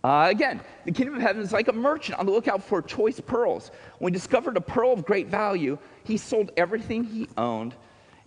Uh, 0.03 0.29
again, 0.31 0.61
the 0.87 0.93
kingdom 0.93 1.15
of 1.15 1.21
heaven 1.21 1.43
is 1.43 1.53
like 1.53 1.69
a 1.69 1.73
merchant 1.73 2.19
on 2.19 2.27
the 2.27 2.33
lookout 2.33 2.63
for 2.63 2.81
choice 2.81 3.21
pearls. 3.21 3.71
When 3.99 4.13
he 4.13 4.19
discovered 4.19 4.57
a 4.57 4.61
pearl 4.61 4.93
of 4.93 5.05
great 5.05 5.29
value, 5.29 5.77
he 6.05 6.17
sold 6.17 6.53
everything 6.57 7.05
he 7.05 7.29
owned 7.37 7.75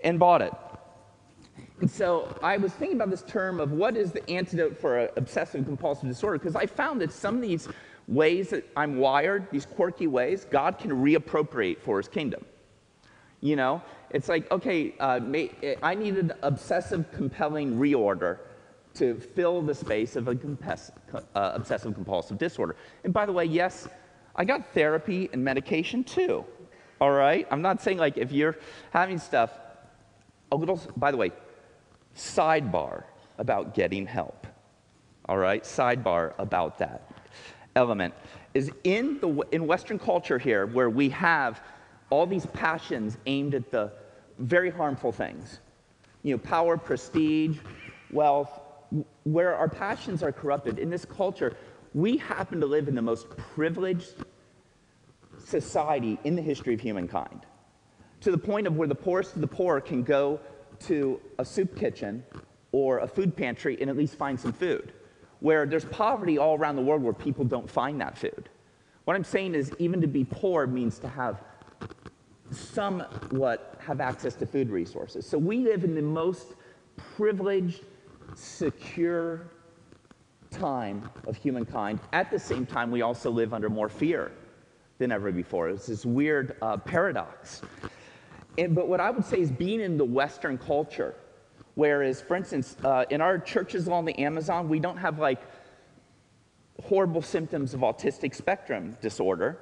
and 0.03 0.19
bought 0.19 0.41
it. 0.41 0.53
And 1.81 1.89
so 1.89 2.37
I 2.43 2.57
was 2.57 2.71
thinking 2.73 2.97
about 2.97 3.09
this 3.09 3.23
term 3.23 3.59
of 3.59 3.71
what 3.71 3.97
is 3.97 4.11
the 4.11 4.27
antidote 4.29 4.77
for 4.77 4.99
an 4.99 5.09
obsessive 5.15 5.65
compulsive 5.65 6.07
disorder, 6.07 6.37
because 6.37 6.55
I 6.55 6.67
found 6.67 7.01
that 7.01 7.11
some 7.11 7.35
of 7.35 7.41
these 7.41 7.67
ways 8.07 8.49
that 8.49 8.69
I'm 8.77 8.97
wired, 8.97 9.49
these 9.51 9.65
quirky 9.65 10.07
ways, 10.07 10.45
God 10.49 10.77
can 10.77 10.91
reappropriate 10.91 11.79
for 11.79 11.97
his 11.97 12.07
kingdom. 12.07 12.45
You 13.41 13.55
know, 13.55 13.81
it's 14.11 14.29
like, 14.29 14.49
okay, 14.51 14.93
uh, 14.99 15.19
I 15.81 15.95
needed 15.95 16.33
obsessive 16.43 17.11
compelling 17.11 17.77
reorder 17.77 18.39
to 18.95 19.19
fill 19.19 19.61
the 19.61 19.73
space 19.73 20.15
of 20.15 20.27
a 20.27 20.37
uh, 21.13 21.51
obsessive 21.55 21.93
compulsive 21.93 22.37
disorder. 22.37 22.75
And 23.03 23.13
by 23.13 23.25
the 23.25 23.33
way, 23.33 23.45
yes, 23.45 23.87
I 24.35 24.45
got 24.45 24.73
therapy 24.73 25.29
and 25.33 25.43
medication 25.43 26.03
too. 26.03 26.45
All 27.01 27.11
right? 27.11 27.47
I'm 27.51 27.61
not 27.61 27.81
saying 27.81 27.97
like 27.97 28.17
if 28.17 28.31
you're 28.31 28.57
having 28.91 29.17
stuff, 29.17 29.51
a 30.51 30.55
little, 30.55 30.79
by 30.95 31.11
the 31.11 31.17
way, 31.17 31.31
sidebar 32.15 33.03
about 33.37 33.73
getting 33.73 34.05
help. 34.05 34.47
All 35.27 35.37
right? 35.37 35.63
Sidebar 35.63 36.33
about 36.37 36.77
that 36.79 37.11
element 37.75 38.13
is 38.53 38.71
in 38.83 39.19
the 39.19 39.29
in 39.51 39.65
western 39.65 39.97
culture 39.97 40.37
here 40.37 40.67
where 40.67 40.89
we 40.89 41.09
have 41.09 41.61
all 42.09 42.27
these 42.27 42.45
passions 42.47 43.17
aimed 43.25 43.55
at 43.55 43.71
the 43.71 43.91
very 44.37 44.69
harmful 44.69 45.11
things. 45.11 45.59
You 46.21 46.35
know, 46.35 46.37
power, 46.37 46.77
prestige, 46.77 47.57
wealth, 48.11 48.61
where 49.23 49.55
our 49.55 49.69
passions 49.69 50.23
are 50.23 50.31
corrupted. 50.31 50.79
In 50.79 50.89
this 50.89 51.05
culture, 51.05 51.55
we 51.93 52.17
happen 52.17 52.59
to 52.59 52.65
live 52.65 52.87
in 52.87 52.95
the 52.95 53.01
most 53.01 53.29
privileged 53.37 54.13
society 55.43 56.19
in 56.23 56.35
the 56.35 56.41
history 56.41 56.73
of 56.73 56.81
humankind. 56.81 57.45
To 58.21 58.31
the 58.31 58.37
point 58.37 58.67
of 58.67 58.77
where 58.77 58.87
the 58.87 58.95
poorest 58.95 59.35
of 59.35 59.41
the 59.41 59.47
poor 59.47 59.81
can 59.81 60.03
go 60.03 60.39
to 60.81 61.19
a 61.39 61.45
soup 61.45 61.75
kitchen 61.77 62.23
or 62.71 62.99
a 62.99 63.07
food 63.07 63.35
pantry 63.35 63.77
and 63.79 63.89
at 63.89 63.97
least 63.97 64.15
find 64.15 64.39
some 64.39 64.53
food. 64.53 64.93
Where 65.39 65.65
there's 65.65 65.85
poverty 65.85 66.37
all 66.37 66.57
around 66.57 66.77
the 66.77 66.81
world 66.81 67.03
where 67.03 67.13
people 67.13 67.45
don't 67.45 67.69
find 67.69 67.99
that 68.01 68.17
food. 68.17 68.49
What 69.05 69.15
I'm 69.15 69.23
saying 69.23 69.55
is, 69.55 69.73
even 69.79 69.99
to 70.01 70.07
be 70.07 70.23
poor 70.23 70.65
means 70.65 70.97
to 70.99 71.09
have 71.09 71.41
somewhat 72.51 73.77
have 73.85 73.99
access 73.99 74.35
to 74.35 74.45
food 74.45 74.69
resources. 74.69 75.25
So 75.25 75.37
we 75.37 75.59
live 75.59 75.83
in 75.83 75.95
the 75.95 76.01
most 76.01 76.53
privileged, 77.17 77.83
secure 78.35 79.47
time 80.51 81.09
of 81.27 81.35
humankind. 81.35 81.99
At 82.11 82.29
the 82.31 82.39
same 82.39 82.65
time, 82.65 82.91
we 82.91 83.01
also 83.01 83.31
live 83.31 83.53
under 83.53 83.69
more 83.69 83.89
fear 83.89 84.31
than 84.99 85.11
ever 85.11 85.31
before. 85.31 85.69
It's 85.69 85.87
this 85.87 86.05
weird 86.05 86.55
uh, 86.61 86.77
paradox. 86.77 87.61
And, 88.57 88.75
but 88.75 88.87
what 88.87 88.99
I 88.99 89.09
would 89.09 89.25
say 89.25 89.39
is 89.39 89.51
being 89.51 89.81
in 89.81 89.97
the 89.97 90.05
Western 90.05 90.57
culture, 90.57 91.15
whereas, 91.75 92.21
for 92.21 92.35
instance, 92.35 92.77
uh, 92.83 93.05
in 93.09 93.19
our 93.19 93.39
churches 93.39 93.87
along 93.87 94.05
the 94.05 94.17
Amazon, 94.19 94.69
we 94.69 94.79
don't 94.79 94.97
have 94.97 95.19
like 95.19 95.41
horrible 96.83 97.21
symptoms 97.21 97.73
of 97.73 97.81
autistic 97.81 98.35
spectrum 98.35 98.97
disorder 99.01 99.59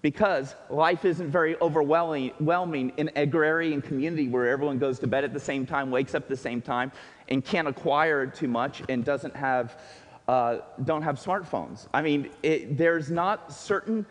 because 0.00 0.54
life 0.70 1.04
isn't 1.04 1.30
very 1.30 1.56
overwhelming 1.60 2.92
in 2.96 3.10
agrarian 3.16 3.82
community 3.82 4.28
where 4.28 4.48
everyone 4.48 4.78
goes 4.78 4.98
to 5.00 5.08
bed 5.08 5.24
at 5.24 5.32
the 5.32 5.40
same 5.40 5.66
time, 5.66 5.90
wakes 5.90 6.14
up 6.14 6.22
at 6.24 6.28
the 6.28 6.36
same 6.36 6.62
time, 6.62 6.92
and 7.28 7.44
can't 7.44 7.68
acquire 7.68 8.26
too 8.26 8.48
much 8.48 8.82
and 8.88 9.04
doesn't 9.04 9.36
have, 9.36 9.80
uh, 10.26 10.58
don't 10.84 11.02
have 11.02 11.16
smartphones. 11.16 11.86
I 11.92 12.02
mean, 12.02 12.30
it, 12.42 12.76
there's 12.76 13.10
not 13.10 13.52
certain 13.52 14.06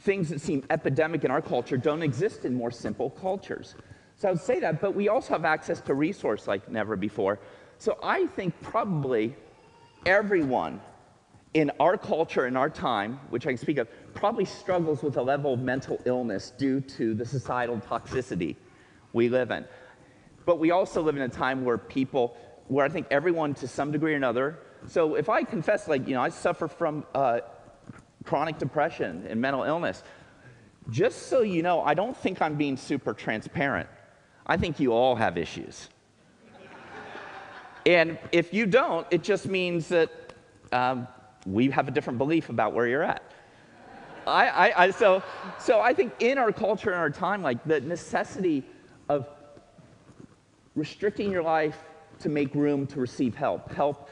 things 0.00 0.28
that 0.28 0.40
seem 0.40 0.64
epidemic 0.70 1.24
in 1.24 1.30
our 1.30 1.42
culture 1.42 1.76
don't 1.76 2.02
exist 2.02 2.44
in 2.44 2.54
more 2.54 2.70
simple 2.70 3.10
cultures. 3.10 3.74
So 4.16 4.28
I 4.28 4.32
would 4.32 4.40
say 4.40 4.60
that, 4.60 4.80
but 4.80 4.94
we 4.94 5.08
also 5.08 5.32
have 5.34 5.44
access 5.44 5.80
to 5.82 5.94
resource 5.94 6.46
like 6.46 6.70
never 6.70 6.96
before. 6.96 7.40
So 7.78 7.98
I 8.02 8.26
think 8.26 8.54
probably 8.62 9.34
everyone 10.06 10.80
in 11.54 11.70
our 11.78 11.96
culture, 11.96 12.46
in 12.46 12.56
our 12.56 12.70
time, 12.70 13.20
which 13.30 13.46
I 13.46 13.50
can 13.50 13.58
speak 13.58 13.78
of, 13.78 13.88
probably 14.14 14.44
struggles 14.44 15.02
with 15.02 15.16
a 15.16 15.22
level 15.22 15.54
of 15.54 15.60
mental 15.60 16.00
illness 16.04 16.50
due 16.50 16.80
to 16.80 17.14
the 17.14 17.24
societal 17.24 17.78
toxicity 17.78 18.56
we 19.12 19.28
live 19.28 19.50
in. 19.50 19.64
But 20.46 20.58
we 20.58 20.72
also 20.72 21.00
live 21.00 21.16
in 21.16 21.22
a 21.22 21.28
time 21.28 21.64
where 21.64 21.78
people, 21.78 22.36
where 22.68 22.84
I 22.84 22.88
think 22.88 23.06
everyone 23.10 23.54
to 23.54 23.68
some 23.68 23.92
degree 23.92 24.14
or 24.14 24.16
another, 24.16 24.58
so 24.86 25.14
if 25.14 25.28
I 25.28 25.42
confess, 25.44 25.88
like, 25.88 26.06
you 26.06 26.14
know, 26.14 26.22
I 26.22 26.28
suffer 26.28 26.68
from 26.68 27.04
uh, 27.14 27.40
chronic 28.24 28.58
depression 28.58 29.26
and 29.28 29.40
mental 29.40 29.64
illness, 29.64 30.02
just 30.90 31.28
so 31.28 31.40
you 31.40 31.62
know, 31.62 31.82
I 31.82 31.94
don't 31.94 32.16
think 32.16 32.42
I'm 32.42 32.56
being 32.56 32.76
super 32.76 33.14
transparent. 33.14 33.88
I 34.46 34.56
think 34.56 34.78
you 34.78 34.92
all 34.92 35.16
have 35.16 35.38
issues. 35.38 35.88
and 37.86 38.18
if 38.32 38.52
you 38.52 38.66
don't, 38.66 39.06
it 39.10 39.22
just 39.22 39.46
means 39.46 39.88
that 39.88 40.10
um, 40.72 41.08
we 41.46 41.70
have 41.70 41.88
a 41.88 41.90
different 41.90 42.18
belief 42.18 42.50
about 42.50 42.74
where 42.74 42.86
you're 42.86 43.02
at. 43.02 43.22
I, 44.26 44.48
I, 44.48 44.84
I, 44.84 44.90
so, 44.90 45.22
so 45.58 45.80
I 45.80 45.92
think 45.92 46.14
in 46.20 46.38
our 46.38 46.52
culture 46.52 46.90
and 46.90 46.98
our 46.98 47.10
time, 47.10 47.42
like 47.42 47.62
the 47.64 47.80
necessity 47.80 48.64
of 49.08 49.28
restricting 50.74 51.30
your 51.30 51.42
life 51.42 51.78
to 52.24 52.30
make 52.30 52.54
room 52.54 52.86
to 52.86 53.00
receive 53.00 53.34
help, 53.34 53.70
help 53.72 54.08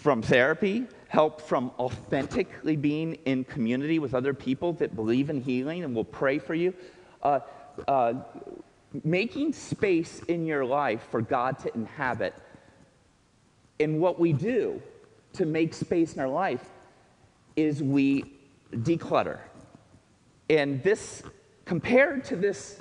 from 0.00 0.22
therapy, 0.22 0.86
help 1.08 1.40
from 1.40 1.72
authentically 1.76 2.76
being 2.76 3.14
in 3.24 3.42
community 3.42 3.98
with 3.98 4.14
other 4.14 4.32
people 4.32 4.72
that 4.74 4.94
believe 4.94 5.28
in 5.28 5.40
healing 5.40 5.82
and 5.82 5.94
will 5.94 6.04
pray 6.04 6.38
for 6.38 6.54
you, 6.54 6.72
uh, 7.24 7.40
uh, 7.88 8.14
making 9.02 9.52
space 9.52 10.20
in 10.28 10.46
your 10.46 10.64
life 10.64 11.08
for 11.10 11.20
God 11.20 11.58
to 11.58 11.74
inhabit. 11.74 12.34
And 13.80 14.00
what 14.00 14.20
we 14.20 14.32
do 14.32 14.80
to 15.32 15.44
make 15.44 15.74
space 15.74 16.14
in 16.14 16.20
our 16.20 16.28
life 16.28 16.64
is 17.56 17.82
we 17.82 18.32
declutter. 18.72 19.40
And 20.48 20.80
this, 20.84 21.24
compared 21.64 22.22
to 22.26 22.36
this 22.36 22.80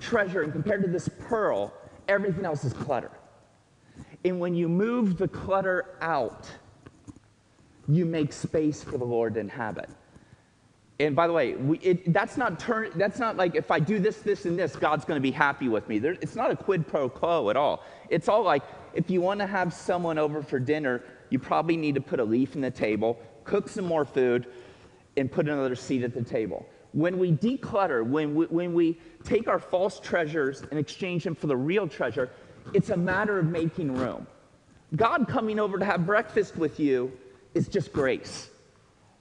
treasure 0.00 0.40
and 0.40 0.50
compared 0.50 0.82
to 0.82 0.88
this 0.88 1.10
pearl, 1.20 1.74
everything 2.08 2.46
else 2.46 2.64
is 2.64 2.72
clutter. 2.72 3.10
And 4.24 4.38
when 4.38 4.54
you 4.54 4.68
move 4.68 5.16
the 5.16 5.28
clutter 5.28 5.96
out, 6.00 6.48
you 7.88 8.04
make 8.04 8.32
space 8.32 8.82
for 8.82 8.98
the 8.98 9.04
Lord 9.04 9.34
to 9.34 9.40
inhabit. 9.40 9.88
And 11.00 11.16
by 11.16 11.26
the 11.26 11.32
way, 11.32 11.54
we, 11.54 11.78
it, 11.78 12.12
that's, 12.12 12.36
not 12.36 12.60
turn, 12.60 12.90
that's 12.94 13.18
not 13.18 13.38
like 13.38 13.54
if 13.54 13.70
I 13.70 13.80
do 13.80 13.98
this, 13.98 14.18
this, 14.18 14.44
and 14.44 14.58
this, 14.58 14.76
God's 14.76 15.06
going 15.06 15.16
to 15.16 15.22
be 15.22 15.30
happy 15.30 15.68
with 15.68 15.88
me. 15.88 15.98
There, 15.98 16.12
it's 16.20 16.36
not 16.36 16.50
a 16.50 16.56
quid 16.56 16.86
pro 16.86 17.08
quo 17.08 17.48
at 17.48 17.56
all. 17.56 17.82
It's 18.10 18.28
all 18.28 18.42
like 18.42 18.62
if 18.92 19.08
you 19.08 19.22
want 19.22 19.40
to 19.40 19.46
have 19.46 19.72
someone 19.72 20.18
over 20.18 20.42
for 20.42 20.58
dinner, 20.58 21.02
you 21.30 21.38
probably 21.38 21.78
need 21.78 21.94
to 21.94 22.02
put 22.02 22.20
a 22.20 22.24
leaf 22.24 22.54
in 22.54 22.60
the 22.60 22.70
table, 22.70 23.18
cook 23.44 23.68
some 23.68 23.86
more 23.86 24.04
food, 24.04 24.46
and 25.16 25.32
put 25.32 25.48
another 25.48 25.74
seat 25.74 26.02
at 26.02 26.12
the 26.12 26.22
table. 26.22 26.66
When 26.92 27.18
we 27.18 27.32
declutter, 27.32 28.04
when 28.04 28.34
we, 28.34 28.46
when 28.46 28.74
we 28.74 29.00
take 29.24 29.48
our 29.48 29.58
false 29.58 30.00
treasures 30.00 30.62
and 30.70 30.78
exchange 30.78 31.24
them 31.24 31.34
for 31.34 31.46
the 31.46 31.56
real 31.56 31.88
treasure, 31.88 32.30
it's 32.74 32.90
a 32.90 32.96
matter 32.96 33.38
of 33.38 33.46
making 33.46 33.94
room. 33.94 34.26
God 34.96 35.28
coming 35.28 35.58
over 35.58 35.78
to 35.78 35.84
have 35.84 36.06
breakfast 36.06 36.56
with 36.56 36.80
you 36.80 37.12
is 37.54 37.68
just 37.68 37.92
grace. 37.92 38.50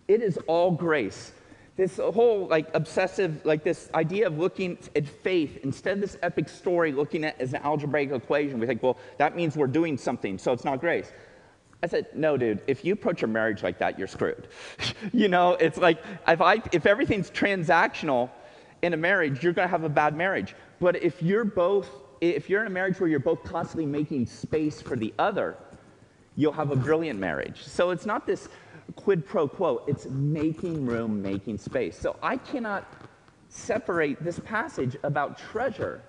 It 0.08 0.22
is 0.22 0.38
all 0.48 0.72
grace. 0.72 1.32
This 1.78 1.98
whole 1.98 2.48
like 2.48 2.70
obsessive, 2.74 3.46
like 3.46 3.64
this 3.64 3.90
idea 3.94 4.28
of 4.28 4.38
looking 4.38 4.78
at 4.96 5.08
faith 5.08 5.60
instead 5.64 5.94
of 5.94 6.02
this 6.02 6.18
epic 6.22 6.50
story 6.50 6.92
looking 6.92 7.24
at 7.24 7.40
as 7.40 7.54
an 7.54 7.62
algebraic 7.64 8.12
equation, 8.12 8.60
we 8.60 8.68
think, 8.68 8.84
well, 8.84 8.98
that 9.18 9.36
means 9.36 9.56
we're 9.56 9.68
doing 9.68 9.98
something, 9.98 10.38
so 10.38 10.52
it's 10.52 10.66
not 10.66 10.82
grace. 10.82 11.12
I 11.82 11.88
said, 11.88 12.08
no, 12.14 12.36
dude, 12.36 12.62
if 12.68 12.84
you 12.84 12.94
approach 12.94 13.22
your 13.22 13.30
marriage 13.30 13.64
like 13.64 13.80
that, 13.80 13.98
you're 13.98 14.10
screwed. 14.10 14.50
you 15.14 15.30
know, 15.30 15.54
it's 15.54 15.78
like 15.78 16.04
if, 16.28 16.42
I, 16.42 16.62
if 16.74 16.86
everything's 16.86 17.32
transactional 17.32 18.30
in 18.82 18.94
a 18.94 18.98
marriage, 18.98 19.42
you're 19.44 19.54
going 19.54 19.68
to 19.68 19.72
have 19.72 19.84
a 19.86 19.90
bad 19.90 20.16
marriage. 20.16 20.56
But 20.82 21.02
if 21.02 21.22
you're 21.22 21.46
both, 21.46 21.90
if 22.22 22.50
you're 22.50 22.62
in 22.62 22.68
a 22.68 22.72
marriage 22.72 23.00
where 23.00 23.10
you're 23.10 23.20
both 23.20 23.44
constantly 23.44 23.86
making 23.86 24.26
space 24.26 24.82
for 24.82 24.96
the 24.96 25.14
other, 25.20 25.56
you'll 26.36 26.54
have 26.54 26.72
a 26.72 26.76
brilliant 26.76 27.20
marriage. 27.20 27.64
So 27.64 27.92
it's 27.92 28.06
not 28.06 28.26
this 28.26 28.50
quid 28.96 29.26
pro 29.26 29.48
quo, 29.48 29.84
it's 29.88 30.06
making 30.08 30.86
room, 30.86 31.22
making 31.22 31.58
space. 31.58 31.98
So 31.98 32.16
I 32.22 32.38
cannot 32.38 32.92
separate 33.50 34.24
this 34.24 34.40
passage 34.40 34.96
about 35.04 35.38
treasure 35.38 36.02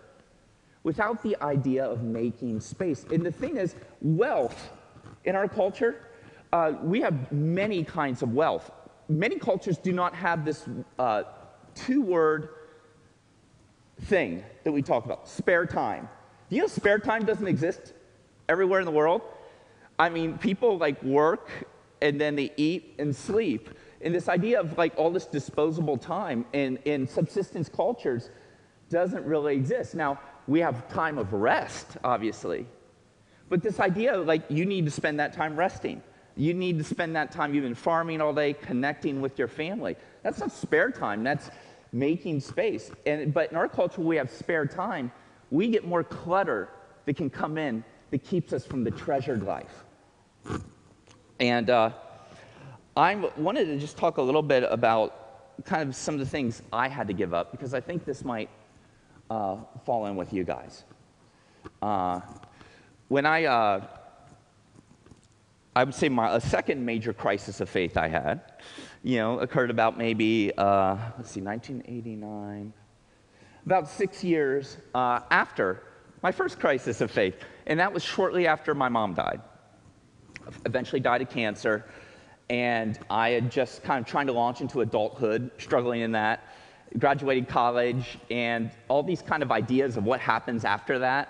without 0.82 1.22
the 1.22 1.36
idea 1.42 1.84
of 1.84 2.02
making 2.02 2.60
space. 2.60 3.04
And 3.12 3.24
the 3.24 3.32
thing 3.32 3.56
is, 3.56 3.76
wealth 4.00 4.70
in 5.24 5.36
our 5.36 5.48
culture, 5.48 6.06
uh, 6.52 6.72
we 6.82 7.00
have 7.00 7.30
many 7.30 7.84
kinds 7.84 8.22
of 8.22 8.32
wealth. 8.32 8.70
Many 9.08 9.38
cultures 9.38 9.78
do 9.78 9.92
not 9.92 10.14
have 10.14 10.44
this 10.44 10.66
uh, 10.98 11.24
two 11.74 12.02
word 12.02 12.48
thing 14.02 14.44
that 14.64 14.72
we 14.72 14.82
talk 14.82 15.04
about 15.04 15.28
spare 15.28 15.66
time. 15.66 16.08
Do 16.48 16.56
you 16.56 16.62
know 16.62 16.68
spare 16.68 16.98
time 16.98 17.24
doesn't 17.24 17.46
exist 17.46 17.92
everywhere 18.48 18.80
in 18.80 18.86
the 18.86 18.92
world? 18.92 19.22
I 19.98 20.08
mean, 20.08 20.38
people 20.38 20.78
like 20.78 21.02
work 21.02 21.48
and 22.02 22.20
then 22.20 22.34
they 22.36 22.52
eat 22.56 22.94
and 22.98 23.14
sleep. 23.14 23.70
And 24.00 24.14
this 24.14 24.28
idea 24.28 24.60
of 24.60 24.76
like 24.78 24.94
all 24.96 25.10
this 25.10 25.26
disposable 25.26 25.96
time 25.96 26.46
in, 26.52 26.78
in 26.84 27.06
subsistence 27.06 27.68
cultures 27.68 28.30
doesn't 28.88 29.24
really 29.24 29.54
exist. 29.54 29.94
Now, 29.94 30.18
we 30.48 30.60
have 30.60 30.88
time 30.88 31.18
of 31.18 31.32
rest, 31.32 31.96
obviously. 32.02 32.66
But 33.48 33.62
this 33.62 33.80
idea 33.80 34.16
like 34.16 34.42
you 34.48 34.64
need 34.64 34.84
to 34.86 34.90
spend 34.90 35.20
that 35.20 35.32
time 35.32 35.56
resting. 35.56 36.02
You 36.36 36.54
need 36.54 36.78
to 36.78 36.84
spend 36.84 37.14
that 37.16 37.32
time 37.32 37.54
even 37.54 37.74
farming 37.74 38.20
all 38.20 38.32
day, 38.32 38.54
connecting 38.54 39.20
with 39.20 39.38
your 39.38 39.48
family. 39.48 39.96
That's 40.22 40.40
not 40.40 40.52
spare 40.52 40.90
time. 40.90 41.22
That's 41.22 41.50
making 41.92 42.40
space. 42.40 42.90
And, 43.06 43.32
but 43.32 43.50
in 43.50 43.56
our 43.56 43.68
culture, 43.68 44.00
we 44.00 44.16
have 44.16 44.30
spare 44.30 44.66
time. 44.66 45.10
We 45.50 45.68
get 45.68 45.86
more 45.86 46.04
clutter 46.04 46.68
that 47.06 47.16
can 47.16 47.30
come 47.30 47.58
in 47.58 47.84
that 48.10 48.24
keeps 48.24 48.52
us 48.52 48.64
from 48.64 48.84
the 48.84 48.90
treasured 48.90 49.42
life. 49.42 49.84
And 51.38 51.70
uh, 51.70 51.90
I 52.96 53.14
wanted 53.36 53.66
to 53.66 53.78
just 53.78 53.96
talk 53.96 54.18
a 54.18 54.22
little 54.22 54.42
bit 54.42 54.64
about 54.68 55.64
kind 55.64 55.88
of 55.88 55.94
some 55.94 56.14
of 56.14 56.20
the 56.20 56.26
things 56.26 56.62
I 56.72 56.88
had 56.88 57.06
to 57.08 57.14
give 57.14 57.34
up 57.34 57.52
because 57.52 57.74
I 57.74 57.80
think 57.80 58.04
this 58.04 58.24
might 58.24 58.48
uh, 59.30 59.56
fall 59.84 60.06
in 60.06 60.16
with 60.16 60.32
you 60.32 60.44
guys. 60.44 60.84
Uh, 61.80 62.20
when 63.08 63.26
I, 63.26 63.44
uh, 63.44 63.86
I 65.74 65.84
would 65.84 65.94
say 65.94 66.08
my 66.08 66.36
a 66.36 66.40
second 66.40 66.84
major 66.84 67.12
crisis 67.12 67.60
of 67.60 67.68
faith 67.68 67.96
I 67.96 68.08
had, 68.08 68.40
you 69.02 69.16
know, 69.16 69.38
occurred 69.40 69.70
about 69.70 69.96
maybe 69.96 70.52
uh, 70.56 70.96
let's 71.16 71.30
see, 71.30 71.40
1989, 71.40 72.72
about 73.66 73.88
six 73.88 74.22
years 74.22 74.76
uh, 74.94 75.20
after 75.30 75.82
my 76.22 76.32
first 76.32 76.58
crisis 76.58 77.00
of 77.00 77.10
faith, 77.10 77.36
and 77.66 77.80
that 77.80 77.92
was 77.92 78.02
shortly 78.02 78.46
after 78.46 78.74
my 78.74 78.88
mom 78.88 79.14
died. 79.14 79.40
Eventually 80.66 81.00
died 81.00 81.22
of 81.22 81.30
cancer, 81.30 81.86
and 82.50 82.98
I 83.08 83.30
had 83.30 83.50
just 83.50 83.82
kind 83.82 84.04
of 84.04 84.10
trying 84.10 84.26
to 84.26 84.32
launch 84.32 84.60
into 84.60 84.80
adulthood, 84.80 85.50
struggling 85.58 86.02
in 86.02 86.12
that 86.12 86.44
graduated 86.98 87.48
college, 87.48 88.18
and 88.30 88.70
all 88.88 89.02
these 89.02 89.22
kind 89.22 89.42
of 89.42 89.52
ideas 89.52 89.96
of 89.96 90.04
what 90.04 90.20
happens 90.20 90.64
after 90.64 90.98
that. 90.98 91.28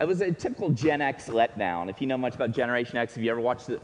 It 0.00 0.06
was 0.06 0.20
a 0.20 0.30
typical 0.30 0.70
Gen 0.70 1.02
X 1.02 1.28
letdown. 1.28 1.90
If 1.90 2.00
you 2.00 2.06
know 2.06 2.16
much 2.16 2.34
about 2.34 2.52
Generation 2.52 2.96
X, 2.96 3.16
have 3.16 3.24
you 3.24 3.30
ever 3.30 3.40
watched 3.40 3.66
the, 3.66 3.80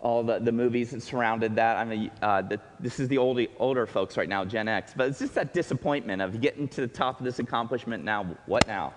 all 0.00 0.22
the, 0.22 0.38
the 0.38 0.52
movies 0.52 0.90
that 0.90 1.02
surrounded 1.02 1.56
that? 1.56 1.76
I 1.76 1.84
mean, 1.84 2.10
uh, 2.22 2.42
the, 2.42 2.60
this 2.80 3.00
is 3.00 3.08
the 3.08 3.18
old, 3.18 3.40
older 3.58 3.86
folks 3.86 4.16
right 4.16 4.28
now, 4.28 4.44
Gen 4.44 4.68
X. 4.68 4.92
But 4.96 5.08
it's 5.08 5.18
just 5.18 5.34
that 5.34 5.54
disappointment 5.54 6.22
of 6.22 6.40
getting 6.40 6.68
to 6.68 6.82
the 6.82 6.88
top 6.88 7.18
of 7.18 7.24
this 7.24 7.38
accomplishment 7.38 8.04
now, 8.04 8.36
what 8.46 8.66
now? 8.66 8.94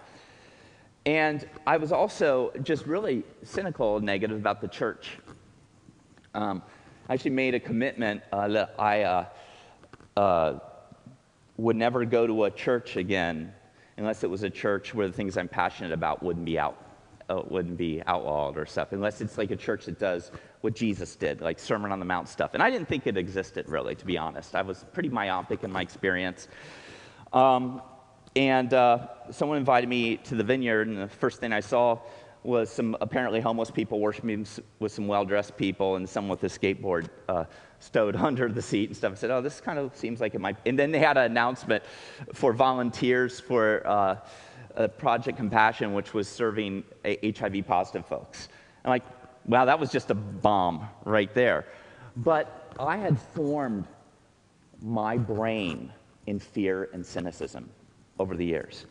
And 1.05 1.47
I 1.65 1.77
was 1.77 1.91
also 1.91 2.51
just 2.63 2.85
really 2.85 3.23
cynical 3.43 3.97
and 3.97 4.05
negative 4.05 4.37
about 4.37 4.61
the 4.61 4.67
church. 4.67 5.17
Um, 6.33 6.61
I 7.07 7.13
actually 7.13 7.31
made 7.31 7.55
a 7.55 7.59
commitment 7.59 8.21
uh, 8.31 8.47
that 8.49 8.75
I 8.77 9.03
uh, 9.03 9.25
uh 10.15 10.59
would 11.57 11.75
never 11.75 12.05
go 12.05 12.25
to 12.25 12.45
a 12.45 12.51
church 12.51 12.95
again 12.95 13.53
unless 13.97 14.23
it 14.23 14.29
was 14.29 14.43
a 14.43 14.49
church 14.49 14.93
where 14.93 15.07
the 15.07 15.13
things 15.13 15.37
I'm 15.37 15.49
passionate 15.49 15.91
about 15.91 16.23
wouldn't 16.23 16.45
be 16.45 16.57
out, 16.57 16.77
uh, 17.29 17.43
wouldn't 17.47 17.77
be 17.77 18.01
outlawed 18.07 18.57
or 18.57 18.65
stuff. 18.65 18.91
Unless 18.91 19.21
it's 19.21 19.37
like 19.37 19.51
a 19.51 19.55
church 19.55 19.85
that 19.85 19.99
does 19.99 20.31
what 20.61 20.75
Jesus 20.75 21.15
did, 21.15 21.41
like 21.41 21.59
Sermon 21.59 21.91
on 21.91 21.99
the 21.99 22.05
Mount 22.05 22.27
stuff. 22.27 22.53
And 22.53 22.63
I 22.63 22.69
didn't 22.69 22.87
think 22.87 23.07
it 23.07 23.17
existed 23.17 23.69
really, 23.69 23.95
to 23.95 24.05
be 24.05 24.17
honest. 24.17 24.55
I 24.55 24.61
was 24.61 24.85
pretty 24.93 25.09
myopic 25.09 25.63
in 25.63 25.71
my 25.71 25.81
experience. 25.81 26.47
Um, 27.31 27.81
and 28.35 28.73
uh, 28.73 29.07
someone 29.31 29.57
invited 29.57 29.89
me 29.89 30.17
to 30.17 30.35
the 30.35 30.43
vineyard, 30.43 30.87
and 30.87 30.97
the 30.97 31.07
first 31.07 31.39
thing 31.39 31.53
I 31.53 31.59
saw 31.59 31.99
was 32.43 32.69
some 32.69 32.95
apparently 33.01 33.41
homeless 33.41 33.69
people 33.69 33.99
worshiping 33.99 34.47
with 34.79 34.91
some 34.91 35.07
well 35.07 35.25
dressed 35.25 35.57
people 35.57 35.97
and 35.97 36.07
someone 36.07 36.37
with 36.39 36.51
a 36.51 36.59
skateboard 36.59 37.09
uh, 37.27 37.43
stowed 37.79 38.15
under 38.29 38.49
the 38.49 38.61
seat 38.61 38.89
and 38.89 38.97
stuff. 38.97 39.11
I 39.11 39.15
said, 39.15 39.31
Oh, 39.31 39.41
this 39.41 39.59
kind 39.59 39.77
of 39.77 39.95
seems 39.95 40.21
like 40.21 40.35
it 40.35 40.41
might. 40.41 40.57
And 40.65 40.77
then 40.79 40.91
they 40.91 40.99
had 40.99 41.17
an 41.17 41.25
announcement 41.25 41.83
for 42.33 42.53
volunteers 42.53 43.39
for 43.39 43.85
uh, 43.85 44.15
A 44.75 44.87
project 44.87 45.37
Compassion, 45.37 45.93
which 45.93 46.13
was 46.13 46.27
serving 46.27 46.83
HIV 47.05 47.65
positive 47.67 48.05
folks. 48.05 48.49
I'm 48.83 48.89
like, 48.89 49.03
wow, 49.45 49.65
that 49.65 49.79
was 49.79 49.91
just 49.91 50.11
a 50.11 50.15
bomb 50.15 50.87
right 51.05 51.33
there. 51.33 51.65
But 52.17 52.73
I 52.79 52.97
had 52.97 53.19
formed 53.35 53.87
my 54.81 55.17
brain 55.17 55.91
in 56.27 56.39
fear 56.39 56.89
and 56.93 57.05
cynicism 57.05 57.69
over 58.19 58.35
the 58.35 58.45
years. 58.45 58.85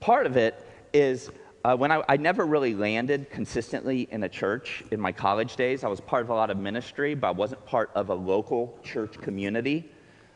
Part 0.00 0.26
of 0.26 0.36
it 0.36 0.66
is 0.92 1.30
uh, 1.64 1.76
when 1.76 1.92
I, 1.92 2.02
I, 2.08 2.16
never 2.16 2.44
really 2.44 2.74
landed 2.74 3.30
consistently 3.30 4.08
in 4.10 4.24
a 4.24 4.28
church 4.28 4.82
in 4.90 5.00
my 5.00 5.12
college 5.12 5.54
days, 5.54 5.84
I 5.84 5.88
was 5.88 6.00
part 6.00 6.24
of 6.24 6.30
a 6.30 6.34
lot 6.34 6.50
of 6.50 6.56
ministry, 6.56 7.14
but 7.14 7.28
I 7.28 7.30
wasn't 7.30 7.64
part 7.66 7.90
of 7.94 8.10
a 8.10 8.14
local 8.14 8.76
church 8.82 9.20
community. 9.20 9.88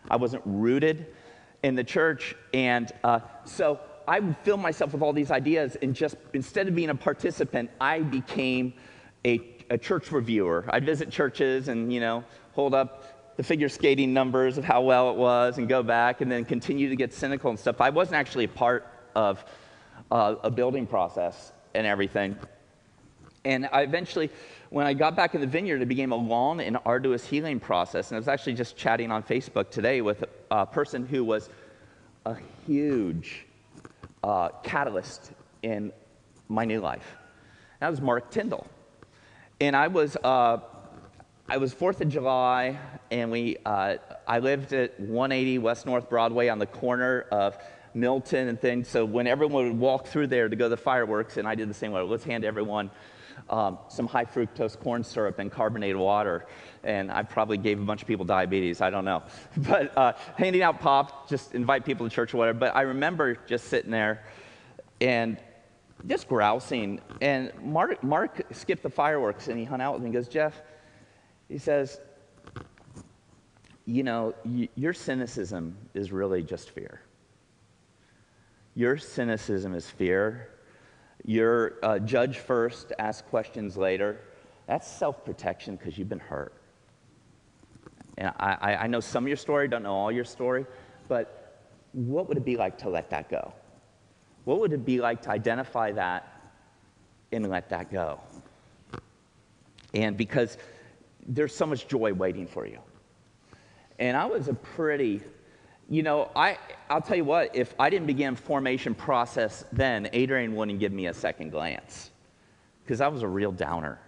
I 0.08 0.16
wasn't 0.16 0.42
rooted 0.46 1.06
in 1.64 1.74
the 1.74 1.82
church. 1.82 2.36
And 2.54 2.92
uh, 3.02 3.20
so 3.44 3.80
I 4.08 4.20
would 4.20 4.36
fill 4.42 4.56
myself 4.56 4.92
with 4.92 5.02
all 5.02 5.12
these 5.12 5.30
ideas, 5.30 5.76
and 5.82 5.94
just 5.94 6.16
instead 6.32 6.68
of 6.68 6.74
being 6.74 6.90
a 6.90 6.94
participant, 6.94 7.70
I 7.80 8.00
became 8.00 8.74
a, 9.24 9.40
a 9.70 9.78
church 9.78 10.12
reviewer. 10.12 10.64
I'd 10.68 10.84
visit 10.84 11.10
churches 11.10 11.68
and, 11.68 11.92
you 11.92 12.00
know, 12.00 12.24
hold 12.52 12.74
up 12.74 13.36
the 13.36 13.42
figure 13.42 13.68
skating 13.68 14.14
numbers 14.14 14.58
of 14.58 14.64
how 14.64 14.80
well 14.80 15.10
it 15.10 15.16
was 15.16 15.58
and 15.58 15.68
go 15.68 15.82
back 15.82 16.20
and 16.20 16.30
then 16.30 16.44
continue 16.44 16.88
to 16.88 16.96
get 16.96 17.12
cynical 17.12 17.50
and 17.50 17.58
stuff. 17.58 17.80
I 17.80 17.90
wasn't 17.90 18.16
actually 18.16 18.44
a 18.44 18.48
part 18.48 18.86
of 19.14 19.44
uh, 20.10 20.36
a 20.42 20.50
building 20.50 20.86
process 20.86 21.52
and 21.74 21.86
everything. 21.86 22.36
And 23.44 23.68
I 23.72 23.82
eventually, 23.82 24.30
when 24.70 24.86
I 24.86 24.94
got 24.94 25.14
back 25.14 25.34
in 25.34 25.40
the 25.40 25.46
vineyard, 25.46 25.82
it 25.82 25.86
became 25.86 26.12
a 26.12 26.16
long 26.16 26.60
and 26.60 26.78
arduous 26.84 27.24
healing 27.24 27.60
process. 27.60 28.10
And 28.10 28.16
I 28.16 28.18
was 28.18 28.28
actually 28.28 28.54
just 28.54 28.76
chatting 28.76 29.10
on 29.12 29.22
Facebook 29.22 29.70
today 29.70 30.00
with 30.00 30.24
a 30.50 30.66
person 30.66 31.06
who 31.06 31.24
was 31.24 31.48
a 32.24 32.36
huge 32.66 33.45
uh, 34.26 34.48
catalyst 34.64 35.30
in 35.62 35.92
my 36.48 36.64
new 36.64 36.80
life. 36.80 37.16
That 37.78 37.90
was 37.90 38.00
Mark 38.00 38.30
Tyndall. 38.30 38.66
And 39.60 39.76
I 39.76 39.86
was, 39.86 40.16
uh, 40.16 40.58
I 41.48 41.58
was 41.58 41.72
4th 41.72 42.00
of 42.00 42.08
July, 42.08 42.76
and 43.10 43.30
we, 43.30 43.56
uh, 43.64 43.96
I 44.26 44.40
lived 44.40 44.72
at 44.72 44.98
180 44.98 45.58
West 45.58 45.86
North 45.86 46.10
Broadway 46.10 46.48
on 46.48 46.58
the 46.58 46.66
corner 46.66 47.20
of 47.30 47.56
Milton 47.94 48.48
and 48.48 48.60
things. 48.60 48.88
So 48.88 49.04
when 49.04 49.28
everyone 49.28 49.68
would 49.68 49.78
walk 49.78 50.08
through 50.08 50.26
there 50.26 50.48
to 50.48 50.56
go 50.56 50.64
to 50.64 50.70
the 50.70 50.76
fireworks, 50.76 51.36
and 51.36 51.46
I 51.46 51.54
did 51.54 51.70
the 51.70 51.74
same 51.74 51.92
way, 51.92 52.02
let's 52.02 52.24
hand 52.24 52.44
everyone 52.44 52.90
um, 53.48 53.78
some 53.88 54.08
high 54.08 54.24
fructose 54.24 54.78
corn 54.78 55.04
syrup 55.04 55.38
and 55.38 55.52
carbonated 55.52 55.96
water. 55.96 56.46
And 56.86 57.10
I 57.10 57.24
probably 57.24 57.58
gave 57.58 57.80
a 57.80 57.84
bunch 57.84 58.00
of 58.00 58.08
people 58.08 58.24
diabetes, 58.24 58.80
I 58.80 58.90
don't 58.90 59.04
know. 59.04 59.22
But 59.56 59.96
uh, 59.98 60.12
handing 60.36 60.62
out 60.62 60.80
pop, 60.80 61.28
just 61.28 61.54
invite 61.54 61.84
people 61.84 62.08
to 62.08 62.14
church 62.14 62.32
or 62.32 62.38
whatever. 62.38 62.58
But 62.58 62.76
I 62.76 62.82
remember 62.82 63.36
just 63.46 63.66
sitting 63.66 63.90
there 63.90 64.22
and 65.00 65.36
just 66.06 66.28
grousing. 66.28 67.00
And 67.20 67.52
Mark, 67.62 68.02
Mark 68.02 68.42
skipped 68.52 68.82
the 68.82 68.90
fireworks 68.90 69.48
and 69.48 69.58
he 69.58 69.64
hung 69.64 69.80
out 69.80 69.94
with 69.94 70.02
me 70.02 70.06
and 70.06 70.14
goes, 70.14 70.28
Jeff, 70.28 70.62
he 71.48 71.58
says, 71.58 72.00
you 73.84 74.02
know, 74.02 74.34
y- 74.44 74.68
your 74.76 74.92
cynicism 74.92 75.76
is 75.94 76.12
really 76.12 76.42
just 76.42 76.70
fear. 76.70 77.00
Your 78.74 78.98
cynicism 78.98 79.74
is 79.74 79.88
fear. 79.88 80.50
Your 81.24 81.74
uh, 81.82 81.98
judge 81.98 82.38
first, 82.38 82.92
ask 82.98 83.26
questions 83.26 83.76
later. 83.76 84.20
That's 84.66 84.86
self 84.86 85.24
protection 85.24 85.76
because 85.76 85.96
you've 85.96 86.08
been 86.08 86.18
hurt. 86.18 86.52
And 88.18 88.32
I, 88.38 88.76
I 88.80 88.86
know 88.86 89.00
some 89.00 89.24
of 89.24 89.28
your 89.28 89.36
story, 89.36 89.68
don't 89.68 89.82
know 89.82 89.92
all 89.92 90.10
your 90.10 90.24
story, 90.24 90.66
but 91.08 91.60
what 91.92 92.28
would 92.28 92.36
it 92.36 92.44
be 92.44 92.56
like 92.56 92.78
to 92.78 92.88
let 92.88 93.10
that 93.10 93.28
go? 93.28 93.52
What 94.44 94.60
would 94.60 94.72
it 94.72 94.84
be 94.84 95.00
like 95.00 95.22
to 95.22 95.30
identify 95.30 95.92
that 95.92 96.40
and 97.32 97.48
let 97.48 97.68
that 97.70 97.90
go? 97.90 98.20
And 99.92 100.16
because 100.16 100.56
there's 101.26 101.54
so 101.54 101.66
much 101.66 101.88
joy 101.88 102.12
waiting 102.12 102.46
for 102.46 102.66
you. 102.66 102.78
And 103.98 104.16
I 104.16 104.26
was 104.26 104.48
a 104.48 104.54
pretty 104.54 105.22
you 105.88 106.02
know, 106.02 106.30
I, 106.34 106.58
I'll 106.90 107.00
tell 107.00 107.16
you 107.16 107.24
what, 107.24 107.54
if 107.54 107.74
I 107.78 107.90
didn't 107.90 108.06
begin 108.06 108.34
formation 108.34 108.94
process 108.94 109.64
then, 109.72 110.08
Adrian 110.12 110.56
wouldn't 110.56 110.80
give 110.80 110.92
me 110.92 111.06
a 111.06 111.14
second 111.14 111.50
glance 111.50 112.10
because 112.82 113.00
I 113.00 113.08
was 113.08 113.22
a 113.22 113.28
real 113.28 113.52
downer 113.52 114.00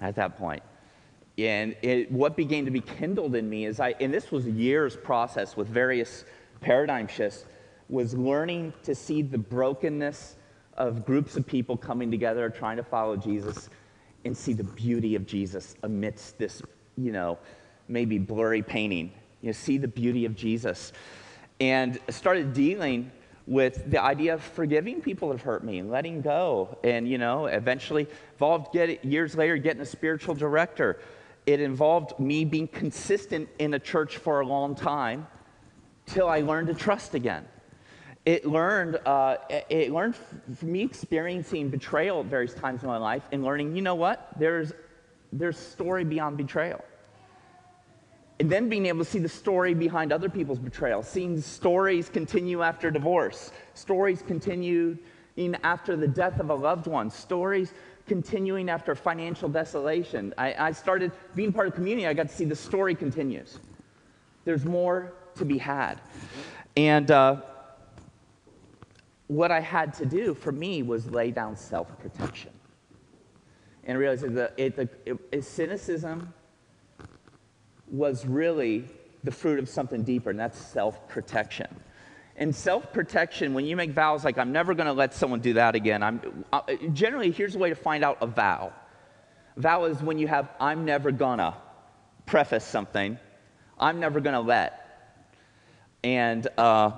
at 0.00 0.16
that 0.16 0.36
point. 0.38 0.62
And 1.38 1.76
it, 1.82 2.10
what 2.10 2.36
began 2.36 2.64
to 2.64 2.70
be 2.70 2.80
kindled 2.80 3.34
in 3.34 3.48
me 3.48 3.66
is 3.66 3.78
I, 3.78 3.94
and 4.00 4.12
this 4.12 4.30
was 4.30 4.46
a 4.46 4.50
year's 4.50 4.96
process 4.96 5.56
with 5.56 5.68
various 5.68 6.24
paradigm 6.60 7.08
shifts, 7.08 7.44
was 7.88 8.14
learning 8.14 8.72
to 8.84 8.94
see 8.94 9.22
the 9.22 9.38
brokenness 9.38 10.36
of 10.76 11.04
groups 11.04 11.36
of 11.36 11.46
people 11.46 11.76
coming 11.76 12.10
together 12.10 12.48
trying 12.50 12.76
to 12.76 12.82
follow 12.82 13.16
Jesus 13.16 13.68
and 14.24 14.36
see 14.36 14.52
the 14.52 14.64
beauty 14.64 15.14
of 15.14 15.26
Jesus 15.26 15.76
amidst 15.82 16.38
this, 16.38 16.62
you 16.96 17.12
know, 17.12 17.38
maybe 17.88 18.18
blurry 18.18 18.62
painting. 18.62 19.12
You 19.42 19.48
know, 19.48 19.52
see 19.52 19.78
the 19.78 19.88
beauty 19.88 20.24
of 20.24 20.34
Jesus. 20.34 20.92
And 21.60 21.98
started 22.08 22.52
dealing 22.52 23.10
with 23.46 23.88
the 23.90 24.02
idea 24.02 24.34
of 24.34 24.42
forgiving 24.42 25.00
people 25.00 25.28
that 25.28 25.34
have 25.34 25.42
hurt 25.42 25.64
me 25.64 25.78
and 25.78 25.90
letting 25.90 26.20
go. 26.20 26.78
And, 26.82 27.08
you 27.08 27.18
know, 27.18 27.46
eventually 27.46 28.08
involved 28.32 28.72
get, 28.72 29.04
years 29.04 29.36
later 29.36 29.56
getting 29.56 29.82
a 29.82 29.86
spiritual 29.86 30.34
director. 30.34 30.98
It 31.46 31.60
involved 31.60 32.18
me 32.18 32.44
being 32.44 32.68
consistent 32.68 33.48
in 33.58 33.74
a 33.74 33.78
church 33.78 34.18
for 34.18 34.40
a 34.40 34.46
long 34.46 34.74
time 34.74 35.26
till 36.04 36.28
I 36.28 36.40
learned 36.40 36.66
to 36.68 36.74
trust 36.74 37.14
again 37.14 37.46
it 38.26 38.44
learned, 38.44 38.98
uh, 39.06 39.36
it 39.70 39.92
learned 39.92 40.16
from 40.16 40.72
me 40.72 40.82
experiencing 40.82 41.70
betrayal 41.70 42.20
at 42.20 42.26
various 42.26 42.54
times 42.54 42.82
in 42.82 42.88
my 42.88 42.96
life 42.96 43.22
and 43.30 43.44
learning, 43.44 43.76
you 43.76 43.82
know 43.82 43.94
what? 43.94 44.30
There's, 44.36 44.72
there's 45.32 45.56
story 45.56 46.04
beyond 46.04 46.36
betrayal. 46.36 46.84
And 48.40 48.50
then 48.50 48.68
being 48.68 48.86
able 48.86 49.04
to 49.04 49.10
see 49.10 49.20
the 49.20 49.28
story 49.28 49.74
behind 49.74 50.12
other 50.12 50.28
people's 50.28 50.58
betrayal, 50.58 51.04
seeing 51.04 51.40
stories 51.40 52.08
continue 52.08 52.62
after 52.62 52.90
divorce, 52.90 53.52
stories 53.74 54.22
continuing 54.26 54.98
after 55.62 55.96
the 55.96 56.08
death 56.08 56.40
of 56.40 56.50
a 56.50 56.54
loved 56.54 56.88
one, 56.88 57.10
stories 57.10 57.72
continuing 58.06 58.68
after 58.68 58.94
financial 58.94 59.48
desolation. 59.48 60.32
I, 60.38 60.54
I 60.54 60.72
started 60.72 61.12
being 61.34 61.52
part 61.52 61.66
of 61.66 61.74
community, 61.74 62.06
I 62.06 62.14
got 62.14 62.28
to 62.28 62.34
see 62.34 62.44
the 62.44 62.56
story 62.56 62.94
continues. 62.94 63.58
There's 64.44 64.64
more 64.64 65.12
to 65.36 65.44
be 65.44 65.58
had. 65.58 66.00
And, 66.76 67.10
uh, 67.10 67.42
what 69.28 69.50
I 69.50 69.60
had 69.60 69.92
to 69.94 70.06
do 70.06 70.34
for 70.34 70.52
me 70.52 70.82
was 70.82 71.10
lay 71.10 71.30
down 71.30 71.56
self 71.56 71.98
protection 71.98 72.52
and 73.84 73.98
realize 73.98 74.20
that 74.20 74.54
it, 74.56 74.76
the, 74.76 74.88
it, 75.32 75.44
cynicism 75.44 76.32
was 77.88 78.26
really 78.26 78.84
the 79.24 79.30
fruit 79.30 79.58
of 79.58 79.68
something 79.68 80.02
deeper, 80.02 80.30
and 80.30 80.38
that's 80.38 80.58
self 80.58 81.08
protection. 81.08 81.68
And 82.36 82.54
self 82.54 82.92
protection, 82.92 83.54
when 83.54 83.64
you 83.64 83.76
make 83.76 83.90
vows 83.90 84.24
like, 84.24 84.36
I'm 84.36 84.52
never 84.52 84.74
going 84.74 84.86
to 84.86 84.92
let 84.92 85.14
someone 85.14 85.40
do 85.40 85.54
that 85.54 85.74
again, 85.74 86.02
I'm, 86.02 86.44
uh, 86.52 86.60
generally, 86.92 87.30
here's 87.30 87.54
a 87.54 87.58
way 87.58 87.70
to 87.70 87.74
find 87.74 88.04
out 88.04 88.18
a 88.20 88.26
vow. 88.26 88.72
Vow 89.56 89.84
is 89.84 90.02
when 90.02 90.18
you 90.18 90.28
have, 90.28 90.50
I'm 90.60 90.84
never 90.84 91.10
gonna 91.10 91.56
preface 92.26 92.64
something, 92.64 93.18
I'm 93.78 94.00
never 94.00 94.20
gonna 94.20 94.40
let. 94.40 94.82
And 96.04 96.46
uh, 96.58 96.92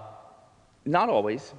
not 0.84 1.08
always, 1.08 1.54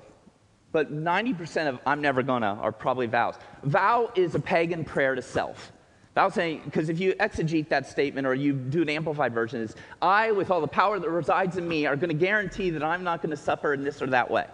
but 0.71 0.93
90% 0.93 1.69
of 1.69 1.79
I'm 1.85 2.01
never 2.01 2.21
gonna 2.21 2.59
are 2.61 2.71
probably 2.71 3.07
vows. 3.07 3.35
Vow 3.63 4.11
is 4.15 4.35
a 4.35 4.39
pagan 4.39 4.83
prayer 4.83 5.15
to 5.15 5.21
self. 5.21 5.71
Vow 6.19 6.27
saying, 6.27 6.63
because 6.65 6.89
if 6.89 6.99
you 6.99 7.13
exegete 7.13 7.69
that 7.69 7.87
statement 7.87 8.27
or 8.27 8.35
you 8.35 8.51
do 8.51 8.81
an 8.81 8.89
amplified 8.89 9.33
version, 9.33 9.61
is 9.61 9.73
I, 10.01 10.33
with 10.33 10.51
all 10.51 10.59
the 10.59 10.67
power 10.67 10.99
that 10.99 11.09
resides 11.09 11.55
in 11.55 11.65
me, 11.65 11.85
are 11.85 11.95
gonna 11.95 12.13
guarantee 12.13 12.71
that 12.71 12.83
I'm 12.83 13.05
not 13.05 13.21
gonna 13.21 13.37
suffer 13.37 13.73
in 13.73 13.85
this 13.85 14.01
or 14.01 14.07
that 14.07 14.29
way. 14.29 14.45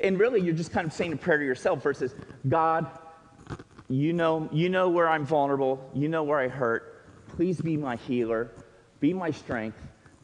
And 0.00 0.20
really, 0.20 0.40
you're 0.40 0.54
just 0.54 0.70
kind 0.70 0.86
of 0.86 0.92
saying 0.92 1.12
a 1.12 1.16
prayer 1.16 1.38
to 1.38 1.44
yourself 1.44 1.82
versus 1.82 2.14
God, 2.48 2.86
you 3.88 4.12
know, 4.12 4.48
you 4.52 4.68
know 4.68 4.88
where 4.88 5.08
I'm 5.08 5.26
vulnerable, 5.26 5.90
you 5.94 6.08
know 6.08 6.22
where 6.22 6.38
I 6.38 6.46
hurt. 6.46 7.04
Please 7.26 7.60
be 7.60 7.76
my 7.76 7.96
healer, 7.96 8.52
be 9.00 9.12
my 9.12 9.32
strength, 9.32 9.78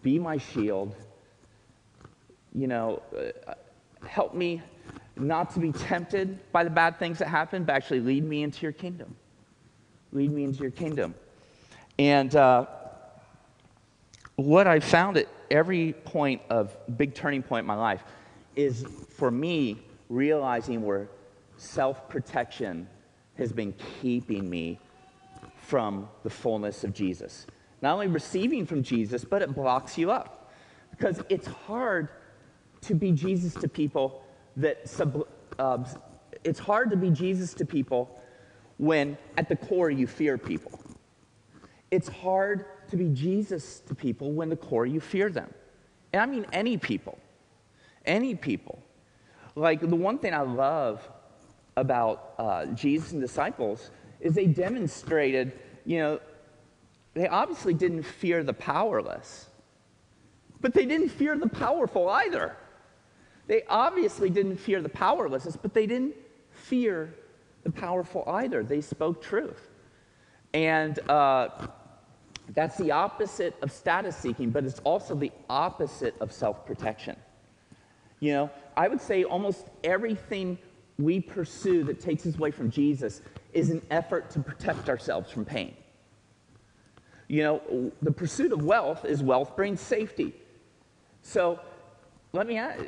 be 0.05 0.21
my 0.21 0.39
shield. 0.39 0.95
You 2.55 2.69
know, 2.69 3.03
help 4.07 4.35
me 4.35 4.63
not 5.17 5.53
to 5.55 5.59
be 5.59 5.73
tempted 5.73 6.39
by 6.53 6.63
the 6.63 6.71
bad 6.71 7.01
things 7.01 7.19
that 7.19 7.27
happen, 7.27 7.65
but 7.65 7.73
actually 7.73 7.99
lead 7.99 8.23
me 8.23 8.45
into 8.45 8.63
your 8.63 8.73
kingdom. 8.73 9.17
Lead 10.13 10.31
me 10.33 10.45
into 10.45 10.63
your 10.63 10.71
kingdom. 10.71 11.15
And 11.99 12.35
uh, 12.35 12.67
what 14.37 14.67
I 14.67 14.81
found 14.81 15.17
at 15.17 15.29
every 15.51 15.93
point 15.93 16.43
of 16.51 16.77
big 16.97 17.15
turning 17.15 17.43
point 17.43 17.65
in 17.65 17.67
my 17.67 17.75
life 17.75 18.03
is 18.57 18.85
for 19.11 19.31
me 19.31 19.79
realizing 20.09 20.83
where 20.83 21.09
self 21.57 22.09
protection 22.09 22.89
has 23.37 23.53
been 23.53 23.75
keeping 24.01 24.49
me 24.49 24.79
from 25.63 26.09
the 26.25 26.31
fullness 26.31 26.85
of 26.85 26.93
Jesus. 26.93 27.47
Not 27.83 27.95
only 27.95 28.09
receiving 28.09 28.67
from 28.67 28.83
Jesus, 28.83 29.25
but 29.25 29.41
it 29.43 29.55
blocks 29.55 29.97
you 29.97 30.11
up. 30.11 30.53
Because 30.91 31.23
it's 31.29 31.47
hard 31.47 32.09
to 32.83 32.95
be 32.95 33.13
Jesus 33.13 33.55
to 33.55 33.69
people 33.69 34.23
that 34.57 34.89
sub, 34.89 35.27
uh, 35.59 35.79
it's 36.45 36.59
hard 36.59 36.91
to 36.91 36.97
be 36.97 37.11
Jesus 37.11 37.55
to 37.55 37.65
people 37.65 38.20
when 38.81 39.19
at 39.37 39.47
the 39.47 39.57
core 39.57 39.91
you 39.91 40.07
fear 40.07 40.39
people. 40.39 40.81
It's 41.91 42.09
hard 42.09 42.65
to 42.89 42.97
be 42.97 43.11
Jesus 43.11 43.81
to 43.81 43.95
people 43.95 44.33
when 44.33 44.49
the 44.49 44.57
core 44.57 44.87
you 44.87 45.01
fear 45.01 45.29
them. 45.29 45.53
And 46.15 46.23
I 46.23 46.27
mean 46.27 46.47
any 46.55 46.79
people. 46.79 47.19
Any 48.07 48.35
people. 48.35 48.83
Like 49.55 49.81
the 49.81 49.97
one 49.97 50.17
thing 50.17 50.33
I 50.33 50.41
love 50.41 51.07
about 51.77 52.33
uh, 52.39 52.67
Jesus 52.67 53.13
and 53.13 53.21
disciples 53.21 53.91
is 54.19 54.35
they 54.35 54.47
demonstrated, 54.47 55.53
you 55.85 55.99
know, 55.99 56.21
they 57.13 57.29
obviously 57.29 57.75
didn't 57.75 58.05
fear 58.05 58.43
the 58.43 58.55
powerless, 58.55 59.51
but 60.63 60.73
they 60.73 60.87
didn't 60.87 61.11
fear 61.11 61.37
the 61.37 61.49
powerful 61.49 62.09
either. 62.09 62.57
They 63.47 63.63
obviously 63.69 64.31
didn't 64.31 64.57
fear 64.57 64.81
the 64.81 64.89
powerless, 64.89 65.55
but 65.61 65.75
they 65.75 65.87
didn't 65.87 66.15
fear 66.51 67.15
powerful 67.75 68.25
either. 68.27 68.63
They 68.63 68.81
spoke 68.81 69.23
truth. 69.23 69.69
And 70.55 70.99
uh, 71.11 71.49
that's 72.55 72.77
the 72.77 72.91
opposite 72.91 73.57
of 73.63 73.71
status 73.71 74.17
seeking, 74.17 74.51
but 74.51 74.65
it's 74.65 74.81
also 74.81 75.15
the 75.15 75.33
opposite 75.49 76.15
of 76.21 76.33
self 76.33 76.67
protection. 76.67 77.17
You 78.21 78.33
know, 78.33 78.51
I 78.77 78.89
would 78.89 79.01
say 79.01 79.25
almost 79.25 79.69
everything 79.85 80.59
we 80.99 81.21
pursue 81.21 81.85
that 81.85 82.01
takes 82.01 82.27
us 82.27 82.37
away 82.37 82.51
from 82.51 82.71
Jesus 82.71 83.23
is 83.53 83.71
an 83.71 83.83
effort 83.91 84.31
to 84.31 84.41
protect 84.41 84.89
ourselves 84.89 85.31
from 85.31 85.45
pain. 85.45 85.75
You 87.29 87.43
know, 87.45 87.93
the 88.03 88.11
pursuit 88.11 88.53
of 88.53 88.65
wealth 88.65 89.05
is 89.05 89.23
wealth 89.23 89.57
brings 89.57 89.81
safety. 89.81 90.35
So 91.23 91.61
let 92.33 92.47
me 92.47 92.59
ask 92.59 92.79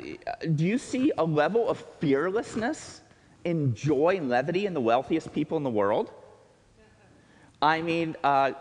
do 0.55 0.65
you 0.65 0.77
see 0.77 1.11
a 1.17 1.23
level 1.23 1.69
of 1.69 1.83
fearlessness 1.99 3.01
and 3.45 3.75
joy 3.75 4.17
and 4.17 4.29
levity 4.29 4.65
in 4.65 4.73
the 4.73 4.81
wealthiest 4.81 5.33
people 5.33 5.57
in 5.57 5.63
the 5.63 5.69
world? 5.69 6.11
I 7.61 7.81
mean, 7.81 8.15
uh, 8.23 8.51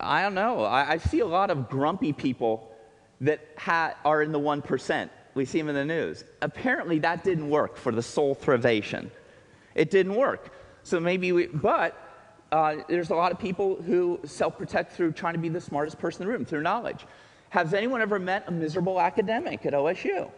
I 0.00 0.22
don't 0.22 0.34
know. 0.34 0.64
I, 0.64 0.92
I, 0.92 0.96
see 0.98 1.20
a 1.20 1.26
lot 1.26 1.50
of 1.50 1.68
grumpy 1.68 2.12
people 2.12 2.72
that 3.20 3.40
ha- 3.56 3.94
are 4.04 4.20
in 4.20 4.32
the 4.32 4.40
1%. 4.40 5.10
We 5.34 5.44
see 5.44 5.58
them 5.58 5.68
in 5.68 5.74
the 5.74 5.84
news. 5.84 6.24
Apparently, 6.42 6.98
that 7.00 7.24
didn't 7.24 7.48
work 7.48 7.76
for 7.76 7.92
the 7.92 8.02
soul 8.02 8.34
thrivation. 8.34 9.10
It 9.74 9.90
didn't 9.90 10.14
work. 10.14 10.52
So 10.82 10.98
maybe 10.98 11.32
we, 11.32 11.46
but 11.46 11.96
uh, 12.52 12.76
there's 12.88 13.10
a 13.10 13.14
lot 13.14 13.32
of 13.32 13.38
people 13.38 13.80
who 13.82 14.20
self 14.24 14.56
protect 14.56 14.92
through 14.92 15.12
trying 15.12 15.34
to 15.34 15.40
be 15.40 15.48
the 15.48 15.60
smartest 15.60 15.98
person 15.98 16.22
in 16.22 16.28
the 16.28 16.32
room, 16.32 16.44
through 16.44 16.62
knowledge. 16.62 17.06
Has 17.50 17.74
anyone 17.74 18.00
ever 18.00 18.18
met 18.18 18.44
a 18.46 18.50
miserable 18.50 19.00
academic 19.00 19.64
at 19.66 19.72
OSU? 19.72 20.30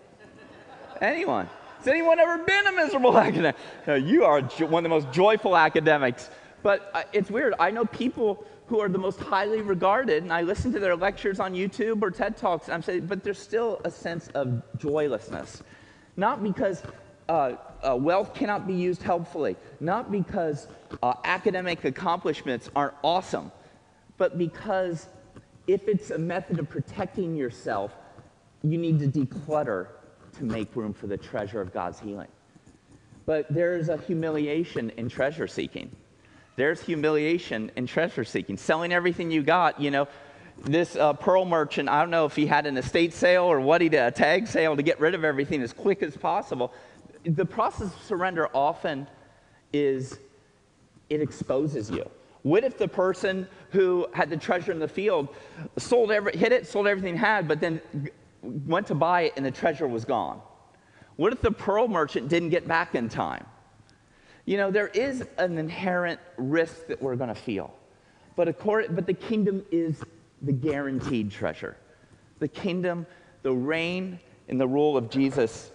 anyone? 1.00 1.48
Has 1.78 1.86
anyone 1.86 2.18
ever 2.18 2.38
been 2.38 2.66
a 2.66 2.72
miserable 2.72 3.16
academic? 3.18 3.56
No, 3.86 3.94
you 3.94 4.24
are 4.24 4.40
one 4.42 4.84
of 4.84 4.90
the 4.90 4.94
most 4.94 5.12
joyful 5.12 5.56
academics. 5.56 6.28
But 6.62 6.90
uh, 6.92 7.04
it's 7.12 7.30
weird. 7.30 7.54
I 7.60 7.70
know 7.70 7.84
people 7.84 8.44
who 8.66 8.80
are 8.80 8.88
the 8.88 8.98
most 8.98 9.20
highly 9.20 9.62
regarded, 9.62 10.24
and 10.24 10.32
I 10.32 10.42
listen 10.42 10.72
to 10.72 10.80
their 10.80 10.96
lectures 10.96 11.38
on 11.38 11.54
YouTube 11.54 12.02
or 12.02 12.10
TED 12.10 12.36
Talks, 12.36 12.66
and 12.66 12.74
I'm 12.74 12.82
saying, 12.82 13.06
but 13.06 13.22
there's 13.22 13.38
still 13.38 13.80
a 13.84 13.90
sense 13.90 14.28
of 14.34 14.60
joylessness. 14.76 15.62
Not 16.16 16.42
because 16.42 16.82
uh, 17.28 17.52
uh, 17.82 17.96
wealth 17.96 18.34
cannot 18.34 18.66
be 18.66 18.74
used 18.74 19.02
helpfully, 19.02 19.56
not 19.78 20.10
because 20.10 20.66
uh, 21.02 21.14
academic 21.24 21.84
accomplishments 21.84 22.68
aren't 22.74 22.94
awesome, 23.04 23.52
but 24.16 24.36
because 24.36 25.06
if 25.68 25.86
it's 25.86 26.10
a 26.10 26.18
method 26.18 26.58
of 26.58 26.68
protecting 26.68 27.36
yourself, 27.36 27.94
you 28.62 28.76
need 28.76 28.98
to 28.98 29.06
declutter 29.06 29.86
to 30.38 30.44
make 30.44 30.74
room 30.74 30.92
for 30.92 31.06
the 31.06 31.16
treasure 31.16 31.60
of 31.60 31.72
God's 31.72 32.00
healing. 32.00 32.28
But 33.26 33.46
there's 33.50 33.88
a 33.88 33.98
humiliation 33.98 34.90
in 34.96 35.08
treasure 35.08 35.46
seeking. 35.46 35.90
There's 36.56 36.80
humiliation 36.80 37.70
in 37.76 37.86
treasure 37.86 38.24
seeking. 38.24 38.56
Selling 38.56 38.92
everything 38.92 39.30
you 39.30 39.42
got, 39.42 39.80
you 39.80 39.90
know, 39.90 40.08
this 40.64 40.96
uh, 40.96 41.12
pearl 41.12 41.44
merchant, 41.44 41.88
I 41.88 42.00
don't 42.00 42.10
know 42.10 42.24
if 42.24 42.34
he 42.34 42.46
had 42.46 42.66
an 42.66 42.76
estate 42.76 43.12
sale 43.12 43.44
or 43.44 43.60
what 43.60 43.80
he 43.80 43.88
did, 43.88 44.00
a 44.00 44.10
tag 44.10 44.48
sale 44.48 44.74
to 44.76 44.82
get 44.82 44.98
rid 44.98 45.14
of 45.14 45.24
everything 45.24 45.62
as 45.62 45.72
quick 45.72 46.02
as 46.02 46.16
possible. 46.16 46.72
The 47.24 47.44
process 47.44 47.94
of 47.94 48.02
surrender 48.02 48.48
often 48.54 49.06
is 49.72 50.18
it 51.10 51.20
exposes 51.20 51.90
you. 51.90 52.08
What 52.42 52.64
if 52.64 52.78
the 52.78 52.88
person 52.88 53.46
who 53.70 54.08
had 54.12 54.30
the 54.30 54.36
treasure 54.36 54.72
in 54.72 54.78
the 54.78 54.88
field 54.88 55.28
sold 55.76 56.10
every, 56.10 56.36
hit 56.36 56.52
it, 56.52 56.66
sold 56.66 56.86
everything 56.86 57.14
he 57.14 57.20
had, 57.20 57.46
but 57.46 57.60
then 57.60 57.80
went 58.66 58.86
to 58.88 58.94
buy 58.94 59.22
it 59.22 59.34
and 59.36 59.44
the 59.44 59.50
treasure 59.50 59.86
was 59.86 60.04
gone? 60.04 60.40
What 61.16 61.32
if 61.32 61.40
the 61.40 61.50
pearl 61.50 61.88
merchant 61.88 62.28
didn't 62.28 62.50
get 62.50 62.66
back 62.68 62.94
in 62.94 63.08
time? 63.08 63.44
You 64.44 64.56
know, 64.56 64.70
there 64.70 64.88
is 64.88 65.24
an 65.36 65.58
inherent 65.58 66.20
risk 66.36 66.86
that 66.86 67.02
we're 67.02 67.16
going 67.16 67.28
to 67.28 67.34
feel. 67.34 67.74
But, 68.36 68.48
accord, 68.48 68.94
but 68.94 69.06
the 69.06 69.14
kingdom 69.14 69.64
is 69.70 70.02
the 70.42 70.52
guaranteed 70.52 71.30
treasure. 71.30 71.76
The 72.38 72.48
kingdom, 72.48 73.06
the 73.42 73.52
reign, 73.52 74.20
and 74.48 74.60
the 74.60 74.68
rule 74.68 74.96
of 74.96 75.10
Jesus. 75.10 75.70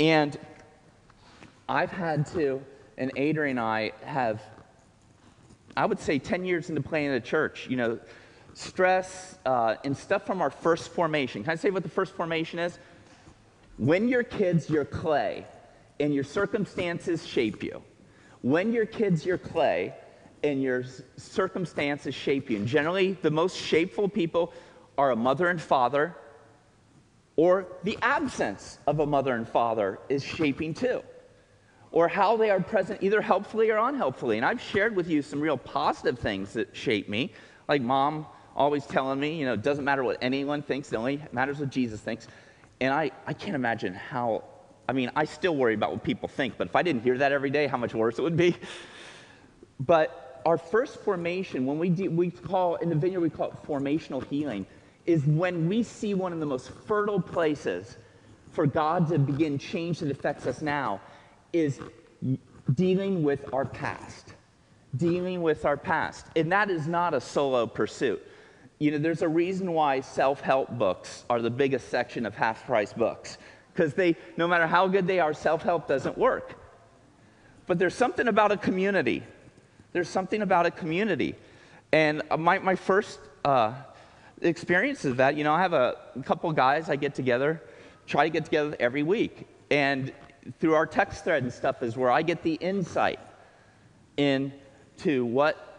And 0.00 0.38
I've 1.68 1.92
had 1.92 2.26
to, 2.32 2.62
and 2.98 3.12
Adrian 3.16 3.58
and 3.58 3.66
I 3.66 3.92
have, 4.04 4.42
I 5.76 5.86
would 5.86 6.00
say, 6.00 6.18
10 6.18 6.44
years 6.44 6.68
into 6.68 6.80
planning 6.80 7.12
the 7.12 7.20
church, 7.20 7.68
you 7.68 7.76
know, 7.76 8.00
stress 8.54 9.38
uh, 9.46 9.76
and 9.84 9.96
stuff 9.96 10.26
from 10.26 10.42
our 10.42 10.50
first 10.50 10.90
formation. 10.90 11.42
Can 11.42 11.52
I 11.52 11.56
say 11.56 11.70
what 11.70 11.82
the 11.82 11.88
first 11.88 12.14
formation 12.14 12.58
is? 12.58 12.78
When 13.78 14.08
your 14.08 14.22
kids, 14.22 14.68
your 14.68 14.84
clay, 14.84 15.46
and 16.00 16.14
your 16.14 16.24
circumstances 16.24 17.26
shape 17.26 17.62
you. 17.62 17.82
When 18.42 18.72
your 18.72 18.86
kids, 18.86 19.24
your 19.24 19.38
clay, 19.38 19.94
and 20.42 20.62
your 20.62 20.84
circumstances 21.16 22.14
shape 22.14 22.50
you. 22.50 22.56
And 22.56 22.66
generally, 22.66 23.12
the 23.12 23.30
most 23.30 23.56
shapeful 23.56 24.08
people 24.08 24.52
are 24.96 25.10
a 25.10 25.16
mother 25.16 25.48
and 25.48 25.60
father, 25.60 26.16
or 27.36 27.66
the 27.84 27.98
absence 28.02 28.78
of 28.86 29.00
a 29.00 29.06
mother 29.06 29.34
and 29.34 29.48
father 29.48 29.98
is 30.08 30.24
shaping 30.24 30.74
too. 30.74 31.02
Or 31.92 32.08
how 32.08 32.36
they 32.36 32.50
are 32.50 32.60
present 32.60 33.02
either 33.02 33.20
helpfully 33.20 33.70
or 33.70 33.78
unhelpfully. 33.78 34.36
And 34.36 34.46
I've 34.46 34.60
shared 34.60 34.94
with 34.94 35.08
you 35.08 35.22
some 35.22 35.40
real 35.40 35.56
positive 35.56 36.18
things 36.18 36.52
that 36.52 36.74
shape 36.76 37.08
me, 37.08 37.32
like 37.68 37.82
mom 37.82 38.26
always 38.60 38.84
telling 38.84 39.18
me, 39.18 39.36
you 39.36 39.46
know, 39.46 39.54
it 39.54 39.62
doesn't 39.62 39.86
matter 39.86 40.04
what 40.04 40.18
anyone 40.20 40.60
thinks, 40.60 40.92
it 40.92 40.96
only 40.96 41.22
matters 41.32 41.58
what 41.58 41.70
Jesus 41.70 41.98
thinks. 41.98 42.28
And 42.82 42.92
I, 42.92 43.10
I 43.26 43.32
can't 43.32 43.54
imagine 43.54 43.94
how, 43.94 44.44
I 44.86 44.92
mean, 44.92 45.10
I 45.16 45.24
still 45.24 45.56
worry 45.56 45.72
about 45.72 45.92
what 45.92 46.04
people 46.04 46.28
think, 46.28 46.58
but 46.58 46.68
if 46.68 46.76
I 46.76 46.82
didn't 46.82 47.02
hear 47.02 47.16
that 47.16 47.32
every 47.32 47.48
day, 47.48 47.66
how 47.66 47.78
much 47.78 47.94
worse 47.94 48.18
it 48.18 48.22
would 48.22 48.36
be. 48.36 48.54
But 49.82 50.42
our 50.44 50.58
first 50.58 50.98
formation, 50.98 51.64
when 51.64 51.78
we, 51.78 51.88
we 51.88 52.30
call, 52.30 52.74
in 52.76 52.90
the 52.90 52.94
vineyard, 52.94 53.20
we 53.20 53.30
call 53.30 53.48
it 53.48 53.54
formational 53.66 54.22
healing, 54.26 54.66
is 55.06 55.24
when 55.24 55.70
we 55.70 55.82
see 55.82 56.12
one 56.12 56.34
of 56.34 56.38
the 56.40 56.44
most 56.44 56.70
fertile 56.86 57.18
places 57.18 57.96
for 58.50 58.66
God 58.66 59.08
to 59.08 59.18
begin 59.18 59.56
change 59.56 60.00
that 60.00 60.10
affects 60.10 60.46
us 60.46 60.60
now 60.60 61.00
is 61.54 61.80
dealing 62.74 63.22
with 63.22 63.54
our 63.54 63.64
past. 63.64 64.34
Dealing 64.98 65.40
with 65.40 65.64
our 65.64 65.78
past. 65.78 66.26
And 66.36 66.52
that 66.52 66.68
is 66.68 66.86
not 66.86 67.14
a 67.14 67.20
solo 67.22 67.66
pursuit. 67.66 68.22
You 68.80 68.92
know, 68.92 68.98
there's 68.98 69.20
a 69.20 69.28
reason 69.28 69.74
why 69.74 70.00
self 70.00 70.40
help 70.40 70.70
books 70.70 71.26
are 71.28 71.42
the 71.42 71.50
biggest 71.50 71.90
section 71.90 72.24
of 72.24 72.34
half 72.34 72.64
price 72.64 72.94
books. 72.94 73.36
Because 73.72 73.92
they, 73.92 74.16
no 74.38 74.48
matter 74.48 74.66
how 74.66 74.88
good 74.88 75.06
they 75.06 75.20
are, 75.20 75.34
self 75.34 75.62
help 75.62 75.86
doesn't 75.86 76.16
work. 76.16 76.58
But 77.66 77.78
there's 77.78 77.94
something 77.94 78.26
about 78.26 78.52
a 78.52 78.56
community. 78.56 79.22
There's 79.92 80.08
something 80.08 80.40
about 80.40 80.64
a 80.64 80.70
community. 80.70 81.34
And 81.92 82.22
my, 82.38 82.58
my 82.58 82.74
first 82.74 83.20
uh, 83.44 83.74
experience 84.40 85.04
is 85.04 85.16
that, 85.16 85.36
you 85.36 85.44
know, 85.44 85.52
I 85.52 85.60
have 85.60 85.74
a 85.74 85.96
couple 86.24 86.50
guys 86.52 86.88
I 86.88 86.96
get 86.96 87.14
together, 87.14 87.62
try 88.06 88.24
to 88.24 88.30
get 88.30 88.46
together 88.46 88.76
every 88.80 89.02
week. 89.02 89.46
And 89.70 90.10
through 90.58 90.74
our 90.74 90.86
text 90.86 91.24
thread 91.24 91.42
and 91.42 91.52
stuff 91.52 91.82
is 91.82 91.98
where 91.98 92.10
I 92.10 92.22
get 92.22 92.42
the 92.42 92.54
insight 92.54 93.20
into 94.16 95.24
what 95.26 95.69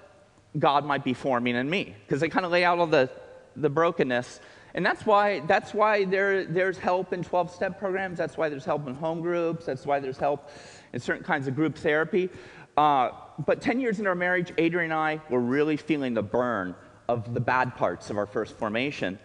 God 0.58 0.86
might 0.86 1.04
be 1.04 1.14
forming 1.14 1.56
in 1.56 1.70
me. 1.70 1.96
Because 2.06 2.20
they 2.20 2.30
kind 2.30 2.46
of 2.46 2.52
lay 2.52 2.64
out 2.64 2.80
all 2.80 2.88
the, 2.88 3.10
the 3.56 3.70
brokenness. 3.70 4.40
And 4.74 4.86
that's 4.86 5.06
why, 5.06 5.42
that's 5.42 5.74
why 5.74 6.06
there, 6.06 6.46
there's 6.46 6.78
help 6.78 7.14
in 7.14 7.24
12 7.24 7.52
step 7.54 7.80
programs. 7.80 8.18
That's 8.18 8.38
why 8.38 8.50
there's 8.50 8.66
help 8.66 8.88
in 8.88 8.96
home 8.96 9.22
groups. 9.22 9.66
That's 9.66 9.86
why 9.86 10.00
there's 10.00 10.18
help 10.18 10.50
in 10.94 11.00
certain 11.00 11.24
kinds 11.24 11.48
of 11.48 11.56
group 11.56 11.78
therapy. 11.78 12.30
Uh, 12.78 13.12
but 13.46 13.62
10 13.62 13.80
years 13.80 14.00
into 14.00 14.10
our 14.10 14.16
marriage, 14.16 14.54
Adrian 14.58 14.92
and 14.92 15.00
I 15.00 15.22
were 15.30 15.40
really 15.40 15.78
feeling 15.78 16.14
the 16.14 16.24
burn 16.24 16.76
of 17.10 17.34
the 17.34 17.40
bad 17.42 17.76
parts 17.76 18.10
of 18.10 18.18
our 18.18 18.26
first 18.26 18.58
formation. 18.58 19.20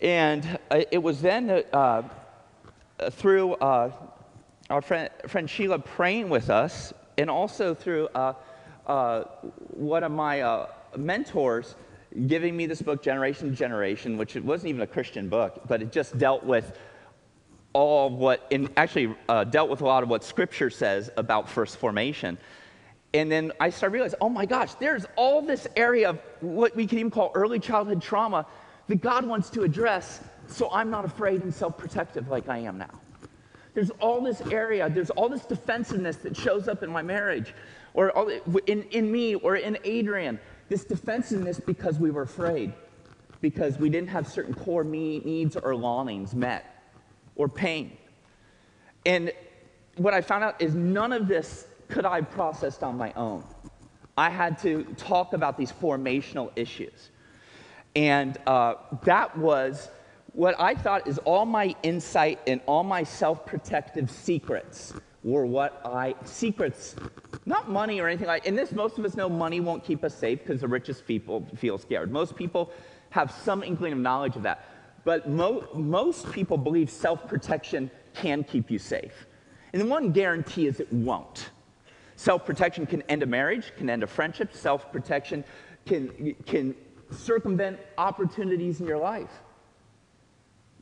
And 0.00 0.58
uh, 0.70 0.82
it 0.90 1.02
was 1.02 1.20
then 1.20 1.50
uh, 1.72 2.02
through 3.10 3.54
uh, 3.54 3.92
our 4.70 4.80
friend, 4.80 5.10
friend, 5.28 5.48
Sheila 5.48 5.78
praying 5.78 6.30
with 6.30 6.48
us, 6.48 6.92
and 7.18 7.28
also 7.28 7.74
through 7.74 8.08
uh, 8.86 8.90
uh, 8.90 9.24
one 9.70 10.04
of 10.04 10.12
my 10.12 10.40
uh, 10.42 10.66
mentors 10.96 11.74
giving 12.26 12.56
me 12.56 12.66
this 12.66 12.82
book, 12.82 13.02
Generation 13.02 13.50
to 13.50 13.56
Generation, 13.56 14.16
which 14.16 14.36
it 14.36 14.44
wasn't 14.44 14.68
even 14.68 14.82
a 14.82 14.86
Christian 14.86 15.28
book, 15.28 15.62
but 15.66 15.82
it 15.82 15.90
just 15.92 16.16
dealt 16.18 16.44
with 16.44 16.78
all 17.72 18.08
what, 18.10 18.46
and 18.52 18.70
actually 18.76 19.14
dealt 19.50 19.68
with 19.68 19.80
a 19.80 19.84
lot 19.84 20.02
of 20.04 20.08
what 20.08 20.22
Scripture 20.22 20.70
says 20.70 21.10
about 21.16 21.48
first 21.48 21.76
formation. 21.78 22.38
And 23.14 23.30
then 23.30 23.52
I 23.60 23.70
started 23.70 23.94
realizing, 23.94 24.18
oh 24.20 24.28
my 24.28 24.44
gosh, 24.44 24.74
there's 24.74 25.06
all 25.16 25.40
this 25.40 25.66
area 25.76 26.10
of 26.10 26.18
what 26.40 26.74
we 26.76 26.86
can 26.86 26.98
even 26.98 27.10
call 27.10 27.30
early 27.34 27.60
childhood 27.60 28.02
trauma 28.02 28.46
that 28.88 29.00
God 29.00 29.24
wants 29.24 29.50
to 29.50 29.62
address, 29.62 30.20
so 30.46 30.68
I'm 30.72 30.90
not 30.90 31.04
afraid 31.04 31.42
and 31.42 31.54
self 31.54 31.78
protective 31.78 32.28
like 32.28 32.48
I 32.48 32.58
am 32.58 32.76
now. 32.78 33.00
There's 33.72 33.90
all 34.00 34.20
this 34.20 34.40
area, 34.42 34.88
there's 34.88 35.10
all 35.10 35.28
this 35.28 35.44
defensiveness 35.44 36.16
that 36.18 36.36
shows 36.36 36.68
up 36.68 36.82
in 36.82 36.90
my 36.90 37.02
marriage, 37.02 37.54
or 37.94 38.30
in, 38.66 38.82
in 38.90 39.10
me, 39.10 39.36
or 39.36 39.56
in 39.56 39.78
Adrian. 39.84 40.38
This 40.68 40.84
defensiveness 40.84 41.60
because 41.60 41.98
we 41.98 42.10
were 42.10 42.22
afraid, 42.22 42.72
because 43.40 43.78
we 43.78 43.88
didn't 43.88 44.08
have 44.08 44.26
certain 44.26 44.54
core 44.54 44.84
needs 44.84 45.56
or 45.56 45.74
longings 45.74 46.34
met, 46.34 46.82
or 47.36 47.48
pain. 47.48 47.96
And 49.06 49.32
what 49.96 50.12
I 50.12 50.20
found 50.20 50.44
out 50.44 50.60
is 50.60 50.74
none 50.74 51.12
of 51.12 51.28
this 51.28 51.66
could 51.88 52.04
I 52.04 52.16
have 52.16 52.30
processed 52.30 52.82
on 52.82 52.96
my 52.96 53.12
own. 53.12 53.44
I 54.16 54.30
had 54.30 54.58
to 54.60 54.84
talk 54.96 55.32
about 55.32 55.56
these 55.56 55.72
formational 55.72 56.50
issues. 56.56 57.10
And 57.94 58.36
uh, 58.46 58.74
that 59.04 59.36
was 59.38 59.88
what 60.32 60.58
I 60.58 60.74
thought 60.74 61.06
is 61.06 61.18
all 61.18 61.46
my 61.46 61.74
insight 61.82 62.40
and 62.46 62.60
all 62.66 62.82
my 62.82 63.04
self 63.04 63.46
protective 63.46 64.10
secrets 64.10 64.94
were 65.24 65.46
what 65.46 65.80
I, 65.84 66.14
secrets, 66.24 66.94
not 67.46 67.70
money 67.70 67.98
or 67.98 68.06
anything 68.06 68.28
like, 68.28 68.46
and 68.46 68.56
this, 68.56 68.72
most 68.72 68.98
of 68.98 69.04
us 69.04 69.16
know 69.16 69.28
money 69.28 69.58
won't 69.58 69.82
keep 69.82 70.04
us 70.04 70.14
safe 70.14 70.40
because 70.40 70.60
the 70.60 70.68
richest 70.68 71.06
people 71.06 71.46
feel 71.56 71.78
scared. 71.78 72.12
Most 72.12 72.36
people 72.36 72.70
have 73.10 73.30
some 73.30 73.62
inkling 73.62 73.94
of 73.94 73.98
knowledge 73.98 74.36
of 74.36 74.42
that. 74.42 74.68
But 75.04 75.28
mo- 75.28 75.66
most 75.74 76.30
people 76.30 76.56
believe 76.56 76.90
self 76.90 77.26
protection 77.26 77.90
can 78.14 78.44
keep 78.44 78.70
you 78.70 78.78
safe. 78.78 79.26
And 79.72 79.82
the 79.82 79.86
one 79.86 80.12
guarantee 80.12 80.66
is 80.66 80.78
it 80.78 80.92
won't. 80.92 81.50
Self 82.16 82.44
protection 82.44 82.86
can 82.86 83.02
end 83.02 83.22
a 83.22 83.26
marriage, 83.26 83.72
can 83.76 83.90
end 83.90 84.02
a 84.02 84.06
friendship. 84.06 84.54
Self 84.54 84.92
protection 84.92 85.44
can, 85.84 86.34
can 86.46 86.74
circumvent 87.10 87.78
opportunities 87.98 88.80
in 88.80 88.86
your 88.86 88.98
life. 88.98 89.42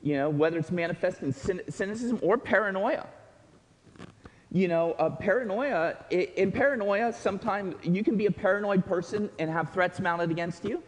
You 0.02 0.16
know, 0.16 0.30
whether 0.30 0.58
it's 0.58 0.70
manifest 0.70 1.22
in 1.22 1.32
cynicism 1.32 2.18
or 2.22 2.38
paranoia. 2.38 3.06
You 4.52 4.68
know, 4.68 4.92
uh, 4.92 5.08
paranoia, 5.08 5.96
in 6.10 6.52
paranoia, 6.52 7.14
sometimes 7.14 7.74
you 7.82 8.04
can 8.04 8.18
be 8.18 8.26
a 8.26 8.30
paranoid 8.30 8.84
person 8.84 9.30
and 9.38 9.50
have 9.50 9.72
threats 9.72 9.98
mounted 9.98 10.30
against 10.30 10.62
you. 10.62 10.82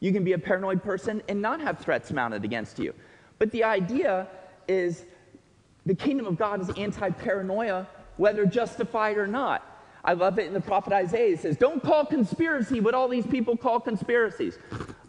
You 0.00 0.12
can 0.12 0.24
be 0.24 0.32
a 0.32 0.38
paranoid 0.38 0.82
person 0.82 1.22
and 1.28 1.40
not 1.40 1.60
have 1.60 1.78
threats 1.78 2.10
mounted 2.10 2.44
against 2.44 2.80
you. 2.80 2.92
But 3.38 3.52
the 3.52 3.62
idea 3.62 4.26
is 4.66 5.04
the 5.84 5.94
kingdom 5.94 6.26
of 6.26 6.36
God 6.36 6.60
is 6.60 6.70
anti 6.76 7.10
paranoia, 7.10 7.86
whether 8.16 8.44
justified 8.44 9.18
or 9.18 9.28
not. 9.28 9.62
I 10.04 10.14
love 10.14 10.40
it 10.40 10.48
in 10.48 10.52
the 10.52 10.60
prophet 10.60 10.92
Isaiah. 10.92 11.34
It 11.34 11.40
says, 11.40 11.56
Don't 11.56 11.82
call 11.82 12.04
conspiracy 12.04 12.80
what 12.80 12.94
all 12.94 13.06
these 13.06 13.26
people 13.26 13.56
call 13.56 13.78
conspiracies. 13.78 14.58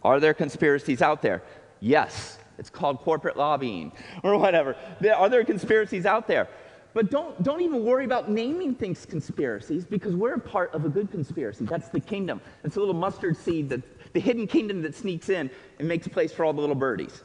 Are 0.03 0.19
there 0.19 0.35
conspiracies 0.35 1.01
out 1.01 1.23
there? 1.23 1.41
Yes. 1.79 2.37
It's 2.59 2.69
called 2.69 2.99
corporate 2.99 3.37
lobbying 3.37 3.91
or 4.23 4.37
whatever. 4.37 4.75
Are 5.15 5.29
there 5.29 5.43
conspiracies 5.43 6.05
out 6.05 6.27
there? 6.27 6.47
But 6.93 7.11
don't, 7.11 7.41
don't 7.43 7.61
even 7.61 7.83
worry 7.83 8.05
about 8.05 8.29
naming 8.29 8.73
things 8.73 9.05
conspiracies 9.05 9.85
because 9.85 10.15
we're 10.15 10.33
a 10.33 10.39
part 10.39 10.73
of 10.73 10.85
a 10.85 10.89
good 10.89 11.11
conspiracy. 11.11 11.65
That's 11.65 11.89
the 11.89 11.99
kingdom. 11.99 12.41
It's 12.63 12.75
a 12.75 12.79
little 12.79 12.95
mustard 12.95 13.37
seed, 13.37 13.69
that, 13.69 14.13
the 14.13 14.19
hidden 14.19 14.47
kingdom 14.47 14.81
that 14.81 14.95
sneaks 14.95 15.29
in 15.29 15.49
and 15.79 15.87
makes 15.87 16.07
a 16.07 16.09
place 16.09 16.31
for 16.31 16.43
all 16.43 16.53
the 16.53 16.61
little 16.61 16.75
birdies. 16.75 17.23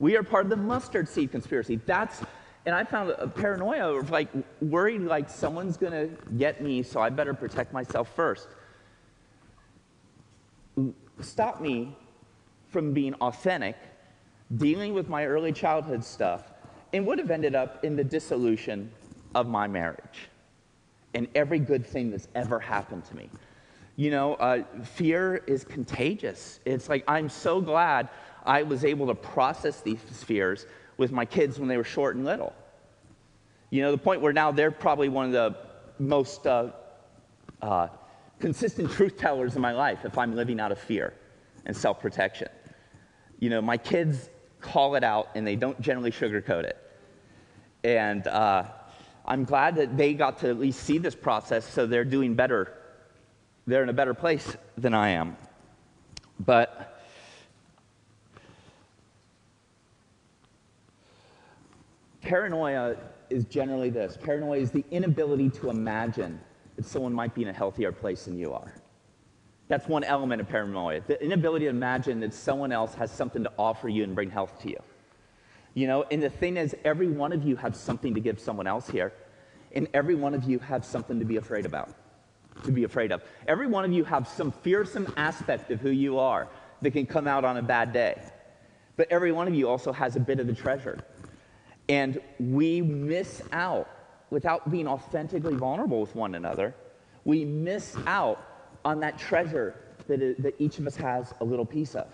We 0.00 0.16
are 0.16 0.22
part 0.22 0.44
of 0.44 0.50
the 0.50 0.56
mustard 0.56 1.08
seed 1.08 1.30
conspiracy. 1.30 1.80
That's 1.86 2.22
and 2.66 2.74
I 2.74 2.84
found 2.84 3.10
a 3.10 3.28
paranoia 3.28 3.94
of 3.94 4.10
like 4.10 4.28
worried 4.60 5.02
like 5.02 5.28
someone's 5.28 5.76
gonna 5.76 6.06
get 6.38 6.62
me, 6.62 6.82
so 6.82 7.00
I 7.00 7.10
better 7.10 7.34
protect 7.34 7.72
myself 7.72 8.14
first. 8.14 8.48
Stop 11.20 11.60
me 11.60 11.96
from 12.68 12.92
being 12.92 13.14
authentic, 13.14 13.76
dealing 14.56 14.94
with 14.94 15.08
my 15.08 15.26
early 15.26 15.52
childhood 15.52 16.02
stuff, 16.02 16.53
and 16.94 17.04
would 17.04 17.18
have 17.18 17.32
ended 17.32 17.56
up 17.56 17.84
in 17.84 17.96
the 17.96 18.04
dissolution 18.04 18.88
of 19.34 19.48
my 19.48 19.66
marriage 19.66 20.28
and 21.12 21.26
every 21.34 21.58
good 21.58 21.84
thing 21.84 22.08
that's 22.08 22.28
ever 22.36 22.60
happened 22.60 23.04
to 23.04 23.16
me. 23.16 23.28
You 23.96 24.12
know, 24.12 24.34
uh, 24.34 24.62
fear 24.84 25.42
is 25.48 25.64
contagious. 25.64 26.60
It's 26.64 26.88
like 26.88 27.02
I'm 27.08 27.28
so 27.28 27.60
glad 27.60 28.10
I 28.46 28.62
was 28.62 28.84
able 28.84 29.08
to 29.08 29.14
process 29.14 29.80
these 29.80 29.98
fears 29.98 30.66
with 30.96 31.10
my 31.10 31.24
kids 31.24 31.58
when 31.58 31.68
they 31.68 31.76
were 31.76 31.84
short 31.84 32.14
and 32.14 32.24
little. 32.24 32.52
You 33.70 33.82
know, 33.82 33.90
the 33.90 33.98
point 33.98 34.20
where 34.20 34.32
now 34.32 34.52
they're 34.52 34.70
probably 34.70 35.08
one 35.08 35.26
of 35.26 35.32
the 35.32 35.56
most 35.98 36.46
uh, 36.46 36.70
uh, 37.60 37.88
consistent 38.38 38.88
truth 38.92 39.16
tellers 39.16 39.56
in 39.56 39.62
my 39.62 39.72
life 39.72 40.04
if 40.04 40.16
I'm 40.16 40.36
living 40.36 40.60
out 40.60 40.70
of 40.70 40.78
fear 40.78 41.12
and 41.66 41.76
self 41.76 41.98
protection. 41.98 42.48
You 43.40 43.50
know, 43.50 43.60
my 43.60 43.78
kids 43.78 44.30
call 44.60 44.94
it 44.94 45.02
out 45.02 45.30
and 45.34 45.44
they 45.44 45.56
don't 45.56 45.80
generally 45.80 46.12
sugarcoat 46.12 46.62
it. 46.62 46.78
And 47.84 48.26
uh, 48.26 48.64
I'm 49.26 49.44
glad 49.44 49.76
that 49.76 49.96
they 49.96 50.14
got 50.14 50.38
to 50.38 50.48
at 50.48 50.58
least 50.58 50.80
see 50.80 50.98
this 50.98 51.14
process 51.14 51.68
so 51.68 51.86
they're 51.86 52.04
doing 52.04 52.34
better. 52.34 52.72
They're 53.66 53.82
in 53.82 53.90
a 53.90 53.94
better 53.94 54.14
place 54.14 54.56
than 54.76 54.94
I 54.94 55.10
am. 55.10 55.36
But 56.40 57.02
paranoia 62.22 62.96
is 63.30 63.44
generally 63.44 63.90
this 63.90 64.18
paranoia 64.20 64.60
is 64.60 64.70
the 64.70 64.84
inability 64.90 65.50
to 65.50 65.70
imagine 65.70 66.40
that 66.76 66.86
someone 66.86 67.12
might 67.12 67.34
be 67.34 67.42
in 67.42 67.48
a 67.48 67.52
healthier 67.52 67.92
place 67.92 68.24
than 68.24 68.38
you 68.38 68.52
are. 68.52 68.74
That's 69.68 69.88
one 69.88 70.04
element 70.04 70.40
of 70.40 70.48
paranoia 70.48 71.00
the 71.06 71.22
inability 71.22 71.66
to 71.66 71.70
imagine 71.70 72.20
that 72.20 72.34
someone 72.34 72.72
else 72.72 72.94
has 72.94 73.10
something 73.10 73.44
to 73.44 73.52
offer 73.58 73.88
you 73.88 74.04
and 74.04 74.14
bring 74.14 74.30
health 74.30 74.60
to 74.62 74.70
you. 74.70 74.78
You 75.74 75.88
know, 75.88 76.04
and 76.10 76.22
the 76.22 76.30
thing 76.30 76.56
is, 76.56 76.74
every 76.84 77.08
one 77.08 77.32
of 77.32 77.42
you 77.42 77.56
has 77.56 77.78
something 77.78 78.14
to 78.14 78.20
give 78.20 78.38
someone 78.38 78.66
else 78.66 78.88
here, 78.88 79.12
and 79.72 79.88
every 79.92 80.14
one 80.14 80.32
of 80.34 80.44
you 80.44 80.60
have 80.60 80.84
something 80.84 81.18
to 81.18 81.24
be 81.24 81.36
afraid 81.36 81.66
about, 81.66 81.92
to 82.62 82.70
be 82.70 82.84
afraid 82.84 83.10
of. 83.10 83.22
Every 83.48 83.66
one 83.66 83.84
of 83.84 83.92
you 83.92 84.04
have 84.04 84.28
some 84.28 84.52
fearsome 84.52 85.12
aspect 85.16 85.72
of 85.72 85.80
who 85.80 85.90
you 85.90 86.18
are 86.18 86.48
that 86.82 86.92
can 86.92 87.06
come 87.06 87.26
out 87.26 87.44
on 87.44 87.56
a 87.56 87.62
bad 87.62 87.92
day. 87.92 88.22
But 88.96 89.08
every 89.10 89.32
one 89.32 89.48
of 89.48 89.54
you 89.54 89.68
also 89.68 89.92
has 89.92 90.14
a 90.14 90.20
bit 90.20 90.38
of 90.38 90.46
the 90.46 90.54
treasure. 90.54 91.04
And 91.88 92.20
we 92.38 92.80
miss 92.80 93.42
out 93.52 93.90
without 94.30 94.70
being 94.70 94.86
authentically 94.86 95.54
vulnerable 95.54 96.00
with 96.00 96.14
one 96.14 96.36
another. 96.36 96.74
We 97.24 97.44
miss 97.44 97.96
out 98.06 98.44
on 98.84 99.00
that 99.00 99.18
treasure 99.18 99.74
that, 100.06 100.22
it, 100.22 100.42
that 100.42 100.54
each 100.58 100.78
of 100.78 100.86
us 100.86 100.94
has 100.96 101.34
a 101.40 101.44
little 101.44 101.66
piece 101.66 101.94
of. 101.94 102.06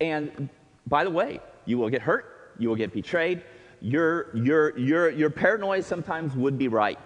And 0.00 0.48
by 0.88 1.04
the 1.04 1.10
way, 1.10 1.40
you 1.66 1.78
will 1.78 1.90
get 1.90 2.02
hurt, 2.02 2.39
you 2.60 2.68
will 2.68 2.76
get 2.76 2.92
betrayed. 2.92 3.42
Your, 3.80 4.34
your, 4.36 4.76
your, 4.78 5.10
your 5.10 5.30
paranoia 5.30 5.82
sometimes 5.82 6.34
would 6.36 6.58
be 6.58 6.68
right. 6.68 6.98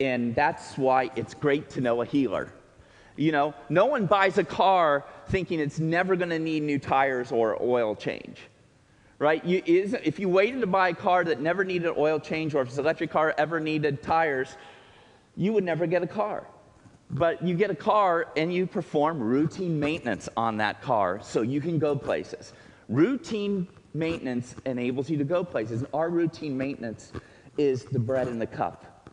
And 0.00 0.34
that's 0.34 0.76
why 0.76 1.10
it's 1.16 1.34
great 1.34 1.70
to 1.70 1.80
know 1.80 2.02
a 2.02 2.04
healer. 2.04 2.52
You 3.16 3.32
know, 3.32 3.54
no 3.68 3.86
one 3.86 4.06
buys 4.06 4.38
a 4.38 4.44
car 4.44 5.04
thinking 5.28 5.60
it's 5.60 5.78
never 5.78 6.16
going 6.16 6.30
to 6.30 6.38
need 6.38 6.64
new 6.64 6.78
tires 6.78 7.32
or 7.32 7.60
oil 7.62 7.94
change 7.94 8.38
right? 9.18 9.44
You, 9.44 9.62
if 9.64 10.18
you 10.18 10.28
waited 10.28 10.60
to 10.60 10.66
buy 10.66 10.90
a 10.90 10.94
car 10.94 11.24
that 11.24 11.40
never 11.40 11.64
needed 11.64 11.92
oil 11.96 12.18
change, 12.18 12.54
or 12.54 12.62
if 12.62 12.72
an 12.74 12.80
electric 12.80 13.10
car 13.10 13.34
ever 13.38 13.60
needed 13.60 14.02
tires, 14.02 14.56
you 15.36 15.52
would 15.52 15.64
never 15.64 15.86
get 15.86 16.02
a 16.02 16.06
car. 16.06 16.46
But 17.10 17.42
you 17.42 17.54
get 17.54 17.70
a 17.70 17.74
car 17.74 18.28
and 18.36 18.52
you 18.52 18.66
perform 18.66 19.20
routine 19.20 19.78
maintenance 19.78 20.28
on 20.36 20.56
that 20.58 20.82
car 20.82 21.20
so 21.22 21.42
you 21.42 21.60
can 21.60 21.78
go 21.78 21.94
places. 21.94 22.52
Routine 22.88 23.68
maintenance 23.94 24.54
enables 24.66 25.08
you 25.08 25.16
to 25.18 25.24
go 25.24 25.44
places. 25.44 25.82
And 25.82 25.88
our 25.94 26.10
routine 26.10 26.56
maintenance 26.58 27.12
is 27.56 27.84
the 27.84 27.98
bread 27.98 28.28
and 28.28 28.40
the 28.40 28.46
cup 28.46 29.08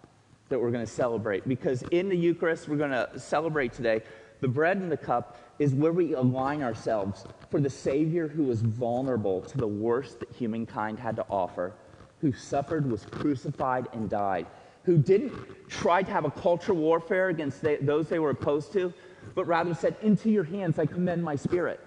that 0.50 0.60
we're 0.60 0.72
going 0.72 0.86
to 0.86 0.92
celebrate. 0.92 1.48
Because 1.48 1.84
in 1.92 2.10
the 2.10 2.18
Eucharist, 2.18 2.68
we're 2.68 2.78
going 2.78 2.92
to 2.92 3.10
celebrate 3.18 3.74
today 3.74 4.02
the 4.42 4.48
bread 4.48 4.78
and 4.78 4.92
the 4.92 4.98
cup 4.98 5.38
is 5.60 5.74
where 5.76 5.92
we 5.92 6.14
align 6.14 6.64
ourselves 6.64 7.26
for 7.52 7.60
the 7.60 7.70
Savior 7.70 8.28
who 8.28 8.44
was 8.44 8.62
vulnerable 8.62 9.42
to 9.42 9.58
the 9.58 9.68
worst 9.68 10.20
that 10.20 10.32
humankind 10.32 10.98
had 10.98 11.16
to 11.16 11.26
offer, 11.30 11.74
who 12.20 12.34
suffered, 12.34 12.90
was 12.90 13.06
crucified, 13.06 13.88
and 13.94 14.10
died, 14.10 14.48
who 14.84 14.98
didn't 14.98 15.34
try 15.70 16.02
to 16.02 16.12
have 16.12 16.26
a 16.26 16.32
culture 16.32 16.74
warfare 16.74 17.30
against 17.30 17.62
they, 17.62 17.76
those 17.78 18.10
they 18.10 18.18
were 18.18 18.32
opposed 18.32 18.74
to, 18.74 18.92
but 19.36 19.46
rather 19.46 19.76
said, 19.76 19.96
Into 20.02 20.32
your 20.32 20.44
hands 20.44 20.80
I 20.80 20.88
commend 20.88 21.24
my 21.24 21.36
spirit. 21.36 21.80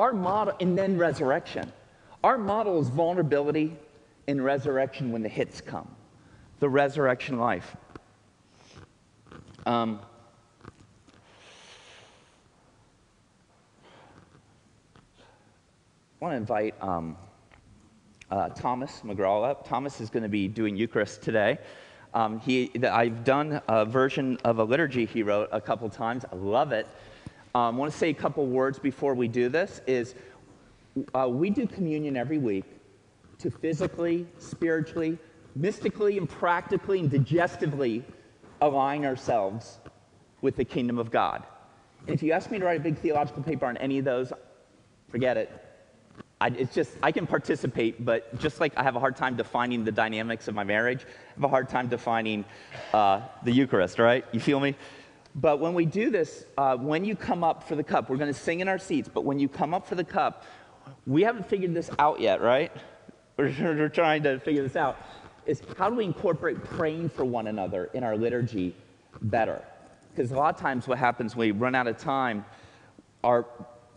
Our 0.00 0.14
model, 0.14 0.54
and 0.60 0.78
then 0.78 0.96
resurrection. 0.96 1.70
Our 2.24 2.38
model 2.38 2.80
is 2.80 2.88
vulnerability 2.88 3.76
and 4.28 4.42
resurrection 4.42 5.12
when 5.12 5.22
the 5.22 5.28
hits 5.28 5.60
come, 5.60 5.94
the 6.58 6.70
resurrection 6.70 7.38
life. 7.38 7.76
Um, 9.66 10.00
I 10.64 10.70
want 16.18 16.32
to 16.32 16.36
invite 16.38 16.74
um, 16.80 17.14
uh, 18.30 18.48
Thomas 18.48 19.02
McGraw 19.04 19.50
up. 19.50 19.68
Thomas 19.68 20.00
is 20.00 20.08
going 20.08 20.22
to 20.22 20.30
be 20.30 20.48
doing 20.48 20.76
Eucharist 20.78 21.20
today. 21.20 21.58
Um, 22.14 22.40
he, 22.40 22.70
I've 22.86 23.22
done 23.22 23.60
a 23.68 23.84
version 23.84 24.38
of 24.44 24.60
a 24.60 24.64
liturgy 24.64 25.04
he 25.04 25.22
wrote 25.22 25.50
a 25.52 25.60
couple 25.60 25.90
times. 25.90 26.24
I 26.32 26.36
love 26.36 26.72
it. 26.72 26.86
Um, 27.54 27.74
I 27.74 27.78
want 27.78 27.92
to 27.92 27.98
say 27.98 28.10
a 28.10 28.14
couple 28.14 28.46
words 28.46 28.78
before 28.78 29.14
we 29.14 29.26
do 29.26 29.48
this. 29.48 29.80
Is 29.86 30.14
uh, 31.14 31.28
we 31.28 31.50
do 31.50 31.66
communion 31.66 32.16
every 32.16 32.38
week 32.38 32.64
to 33.38 33.50
physically, 33.50 34.26
spiritually, 34.38 35.18
mystically, 35.56 36.16
and 36.18 36.28
practically 36.28 37.00
and 37.00 37.10
digestively 37.10 38.04
align 38.60 39.04
ourselves 39.04 39.80
with 40.42 40.56
the 40.56 40.64
kingdom 40.64 40.98
of 40.98 41.10
God. 41.10 41.44
And 42.06 42.14
if 42.14 42.22
you 42.22 42.32
ask 42.32 42.50
me 42.50 42.58
to 42.58 42.64
write 42.64 42.78
a 42.78 42.82
big 42.82 42.98
theological 42.98 43.42
paper 43.42 43.66
on 43.66 43.76
any 43.78 43.98
of 43.98 44.04
those, 44.04 44.32
forget 45.08 45.36
it. 45.36 45.50
I, 46.40 46.48
it's 46.48 46.74
just, 46.74 46.92
I 47.02 47.12
can 47.12 47.26
participate, 47.26 48.02
but 48.02 48.38
just 48.38 48.60
like 48.60 48.72
I 48.78 48.82
have 48.82 48.96
a 48.96 49.00
hard 49.00 49.16
time 49.16 49.36
defining 49.36 49.84
the 49.84 49.92
dynamics 49.92 50.48
of 50.48 50.54
my 50.54 50.64
marriage, 50.64 51.04
I 51.04 51.34
have 51.34 51.44
a 51.44 51.48
hard 51.48 51.68
time 51.68 51.88
defining 51.88 52.46
uh, 52.94 53.20
the 53.42 53.52
Eucharist, 53.52 53.98
right? 53.98 54.24
You 54.32 54.40
feel 54.40 54.60
me? 54.60 54.74
But 55.34 55.60
when 55.60 55.74
we 55.74 55.86
do 55.86 56.10
this, 56.10 56.44
uh, 56.58 56.76
when 56.76 57.04
you 57.04 57.14
come 57.14 57.44
up 57.44 57.62
for 57.62 57.76
the 57.76 57.84
cup, 57.84 58.10
we're 58.10 58.16
going 58.16 58.32
to 58.32 58.38
sing 58.38 58.60
in 58.60 58.68
our 58.68 58.78
seats, 58.78 59.08
but 59.12 59.24
when 59.24 59.38
you 59.38 59.48
come 59.48 59.74
up 59.74 59.86
for 59.86 59.94
the 59.94 60.04
cup, 60.04 60.44
we 61.06 61.22
haven't 61.22 61.48
figured 61.48 61.72
this 61.72 61.90
out 61.98 62.20
yet, 62.20 62.40
right? 62.40 62.72
We're, 63.36 63.54
we're 63.60 63.88
trying 63.88 64.22
to 64.24 64.40
figure 64.40 64.62
this 64.62 64.76
out. 64.76 64.98
Is 65.46 65.62
how 65.78 65.88
do 65.88 65.96
we 65.96 66.04
incorporate 66.04 66.62
praying 66.64 67.10
for 67.10 67.24
one 67.24 67.46
another 67.46 67.90
in 67.94 68.02
our 68.02 68.16
liturgy 68.16 68.74
better? 69.22 69.62
Because 70.10 70.32
a 70.32 70.36
lot 70.36 70.54
of 70.54 70.60
times 70.60 70.88
what 70.88 70.98
happens 70.98 71.36
when 71.36 71.48
we 71.48 71.52
run 71.52 71.74
out 71.74 71.86
of 71.86 71.96
time 71.96 72.44
are 73.22 73.46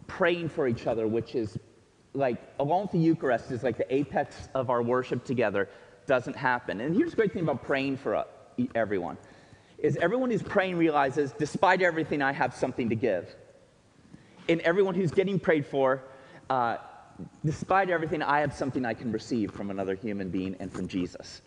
praying 0.08 0.50
for 0.50 0.68
each 0.68 0.88
other, 0.88 1.08
which 1.08 1.36
is 1.36 1.58
like, 2.14 2.38
along 2.60 2.84
with 2.84 2.92
the 2.92 3.00
Eucharist, 3.00 3.52
is 3.52 3.64
like 3.64 3.78
the 3.78 3.94
apex 3.94 4.50
of 4.54 4.70
our 4.70 4.84
worship 4.84 5.26
together, 5.26 5.68
doesn't 6.06 6.36
happen. 6.36 6.82
And 6.82 6.96
here's 6.96 7.12
the 7.12 7.16
great 7.16 7.34
thing 7.34 7.44
about 7.44 7.64
praying 7.64 7.98
for 7.98 8.16
uh, 8.16 8.24
everyone 8.76 9.18
is 9.84 9.98
everyone 9.98 10.32
who's 10.32 10.42
praying 10.42 10.78
realizes, 10.78 11.34
despite 11.38 11.82
everything, 11.82 12.22
I 12.22 12.32
have 12.32 12.56
something 12.56 12.90
to 12.90 12.96
give. 12.96 13.36
And 14.50 14.62
everyone 14.62 14.96
who's 14.96 15.12
getting 15.12 15.40
prayed 15.40 15.66
for, 15.66 16.02
uh, 16.50 16.78
despite 17.46 17.90
everything, 17.90 18.24
I 18.24 18.40
have 18.40 18.54
something 18.54 18.86
I 18.86 18.94
can 18.94 19.12
receive 19.12 19.52
from 19.52 19.70
another 19.70 19.94
human 19.94 20.30
being 20.30 20.56
and 20.60 20.72
from 20.72 20.88
Jesus. 20.88 21.42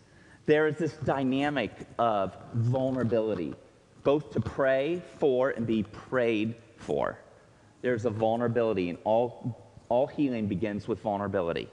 There 0.45 0.67
is 0.67 0.77
this 0.77 0.93
dynamic 0.93 1.71
of 1.99 2.37
vulnerability, 2.53 3.55
both 4.03 4.31
to 4.31 4.39
pray 4.39 5.01
for 5.17 5.49
and 5.49 5.67
be 5.67 5.83
prayed 5.83 6.55
for. 6.77 7.19
There's 7.81 8.05
a 8.05 8.09
vulnerability 8.09 8.89
and 8.89 8.97
all 9.03 9.67
all 9.89 10.07
healing 10.07 10.47
begins 10.47 10.87
with 10.87 10.99
vulnerability. 10.99 11.69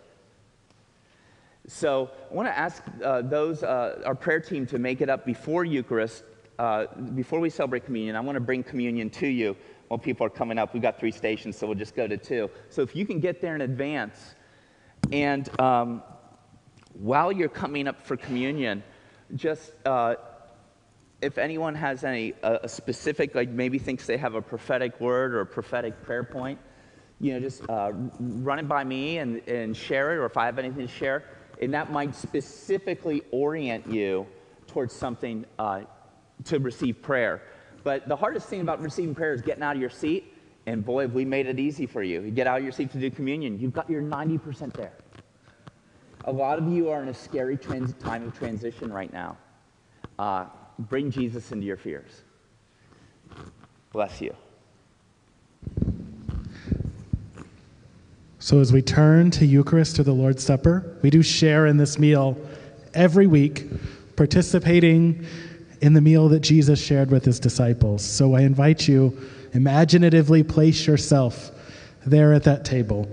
So 1.66 2.10
I 2.30 2.34
want 2.34 2.48
to 2.48 2.56
ask 2.56 2.82
uh, 3.02 3.22
those, 3.22 3.62
uh, 3.62 4.02
our 4.04 4.14
prayer 4.14 4.40
team, 4.40 4.66
to 4.66 4.78
make 4.78 5.00
it 5.00 5.08
up 5.08 5.24
before 5.24 5.64
Eucharist, 5.64 6.22
uh, 6.58 6.86
before 7.14 7.40
we 7.40 7.50
celebrate 7.50 7.84
communion. 7.84 8.16
I 8.16 8.20
want 8.20 8.36
to 8.36 8.40
bring 8.40 8.62
communion 8.62 9.10
to 9.10 9.26
you 9.26 9.56
while 9.88 9.98
people 9.98 10.26
are 10.26 10.30
coming 10.30 10.58
up. 10.58 10.72
We've 10.72 10.82
got 10.82 10.98
three 10.98 11.12
stations, 11.12 11.56
so 11.56 11.66
we'll 11.66 11.76
just 11.76 11.94
go 11.94 12.06
to 12.06 12.16
two. 12.16 12.50
So 12.70 12.82
if 12.82 12.94
you 12.96 13.06
can 13.06 13.20
get 13.20 13.40
there 13.40 13.54
in 13.54 13.60
advance, 13.60 14.34
and 15.12 15.48
um, 15.60 16.02
while 16.94 17.32
you're 17.32 17.48
coming 17.48 17.88
up 17.88 18.00
for 18.00 18.16
communion, 18.16 18.82
just 19.34 19.72
uh, 19.84 20.14
if 21.20 21.38
anyone 21.38 21.74
has 21.74 22.04
any 22.04 22.34
a 22.42 22.68
specific, 22.68 23.34
like 23.34 23.48
maybe 23.48 23.78
thinks 23.78 24.06
they 24.06 24.18
have 24.18 24.34
a 24.34 24.42
prophetic 24.42 25.00
word 25.00 25.34
or 25.34 25.40
a 25.40 25.46
prophetic 25.46 26.02
prayer 26.02 26.24
point, 26.24 26.58
you 27.20 27.32
know, 27.32 27.40
just 27.40 27.68
uh, 27.70 27.92
run 28.20 28.58
it 28.58 28.68
by 28.68 28.84
me 28.84 29.18
and, 29.18 29.46
and 29.48 29.76
share 29.76 30.12
it, 30.12 30.16
or 30.18 30.26
if 30.26 30.36
I 30.36 30.46
have 30.46 30.58
anything 30.58 30.86
to 30.86 30.92
share. 30.92 31.24
And 31.62 31.72
that 31.72 31.90
might 31.90 32.14
specifically 32.14 33.22
orient 33.30 33.86
you 33.90 34.26
towards 34.66 34.92
something 34.92 35.46
uh, 35.58 35.82
to 36.44 36.58
receive 36.58 37.00
prayer. 37.02 37.42
But 37.82 38.08
the 38.08 38.16
hardest 38.16 38.48
thing 38.48 38.60
about 38.60 38.80
receiving 38.80 39.14
prayer 39.14 39.32
is 39.32 39.42
getting 39.42 39.62
out 39.62 39.76
of 39.76 39.80
your 39.80 39.90
seat. 39.90 40.32
And 40.66 40.84
boy, 40.84 41.06
we 41.06 41.24
made 41.24 41.46
it 41.46 41.58
easy 41.58 41.86
for 41.86 42.02
you. 42.02 42.22
You 42.22 42.30
get 42.30 42.46
out 42.46 42.58
of 42.58 42.62
your 42.62 42.72
seat 42.72 42.90
to 42.92 42.98
do 42.98 43.10
communion, 43.10 43.58
you've 43.60 43.72
got 43.72 43.88
your 43.88 44.02
90% 44.02 44.72
there. 44.72 44.94
A 46.24 46.32
lot 46.32 46.58
of 46.58 46.72
you 46.72 46.88
are 46.88 47.02
in 47.02 47.08
a 47.08 47.14
scary 47.14 47.58
trans- 47.58 47.92
time 47.94 48.26
of 48.26 48.36
transition 48.36 48.90
right 48.90 49.12
now. 49.12 49.36
Uh, 50.18 50.46
bring 50.78 51.10
Jesus 51.10 51.52
into 51.52 51.66
your 51.66 51.76
fears. 51.76 52.22
Bless 53.92 54.22
you. 54.22 54.34
So, 58.38 58.60
as 58.60 58.72
we 58.72 58.82
turn 58.82 59.30
to 59.32 59.46
Eucharist, 59.46 59.96
to 59.96 60.02
the 60.02 60.12
Lord's 60.12 60.42
Supper, 60.42 60.98
we 61.02 61.10
do 61.10 61.22
share 61.22 61.66
in 61.66 61.76
this 61.76 61.98
meal 61.98 62.36
every 62.92 63.26
week 63.26 63.66
participating 64.16 65.26
in 65.80 65.92
the 65.92 66.00
meal 66.00 66.28
that 66.28 66.40
Jesus 66.40 66.82
shared 66.82 67.10
with 67.10 67.24
his 67.24 67.40
disciples. 67.40 68.04
So 68.04 68.34
I 68.34 68.40
invite 68.40 68.88
you, 68.88 69.16
imaginatively 69.52 70.42
place 70.42 70.86
yourself 70.86 71.50
there 72.06 72.32
at 72.32 72.44
that 72.44 72.64
table. 72.64 73.08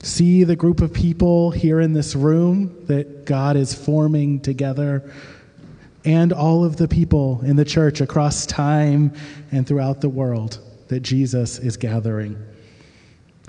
See 0.00 0.44
the 0.44 0.56
group 0.56 0.80
of 0.80 0.92
people 0.92 1.50
here 1.50 1.80
in 1.80 1.92
this 1.92 2.14
room 2.14 2.84
that 2.86 3.24
God 3.24 3.56
is 3.56 3.74
forming 3.74 4.40
together, 4.40 5.10
and 6.04 6.32
all 6.32 6.64
of 6.64 6.76
the 6.76 6.86
people 6.86 7.40
in 7.44 7.56
the 7.56 7.64
church 7.64 8.02
across 8.02 8.44
time 8.44 9.14
and 9.50 9.66
throughout 9.66 10.02
the 10.02 10.08
world 10.08 10.58
that 10.88 11.00
Jesus 11.00 11.58
is 11.58 11.78
gathering. 11.78 12.36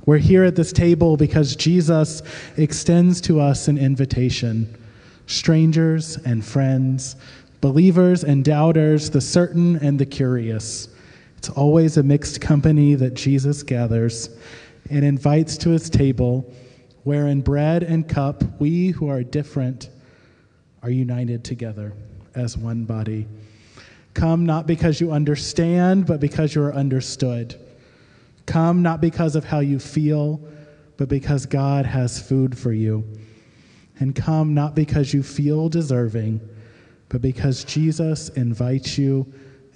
We're 0.05 0.19
here 0.19 0.43
at 0.43 0.55
this 0.55 0.71
table 0.71 1.17
because 1.17 1.55
Jesus 1.55 2.21
extends 2.57 3.19
to 3.21 3.41
us 3.41 3.67
an 3.67 3.77
invitation. 3.77 4.73
Strangers 5.27 6.17
and 6.17 6.45
friends, 6.45 7.15
believers 7.61 8.23
and 8.23 8.43
doubters, 8.43 9.09
the 9.09 9.21
certain 9.21 9.77
and 9.77 9.99
the 9.99 10.05
curious. 10.05 10.89
It's 11.37 11.49
always 11.49 11.97
a 11.97 12.03
mixed 12.03 12.41
company 12.41 12.95
that 12.95 13.13
Jesus 13.13 13.63
gathers 13.63 14.29
and 14.89 15.03
invites 15.03 15.57
to 15.57 15.69
his 15.69 15.89
table, 15.89 16.51
where 17.03 17.27
in 17.27 17.41
bread 17.41 17.83
and 17.83 18.07
cup 18.07 18.43
we 18.59 18.89
who 18.89 19.09
are 19.09 19.23
different 19.23 19.89
are 20.81 20.89
united 20.89 21.43
together 21.43 21.93
as 22.35 22.57
one 22.57 22.85
body. 22.85 23.27
Come 24.13 24.45
not 24.45 24.65
because 24.65 25.01
you 25.01 25.11
understand, 25.11 26.05
but 26.05 26.19
because 26.19 26.55
you 26.55 26.63
are 26.63 26.73
understood. 26.73 27.59
Come 28.45 28.81
not 28.81 29.01
because 29.01 29.35
of 29.35 29.43
how 29.43 29.59
you 29.59 29.79
feel, 29.79 30.39
but 30.97 31.09
because 31.09 31.45
God 31.45 31.85
has 31.85 32.19
food 32.19 32.57
for 32.57 32.71
you. 32.71 33.03
And 33.99 34.15
come 34.15 34.53
not 34.53 34.75
because 34.75 35.13
you 35.13 35.23
feel 35.23 35.69
deserving, 35.69 36.41
but 37.15 37.21
because 37.21 37.63
Jesus 37.63 38.27
invites 38.27 38.97
you 38.97 39.25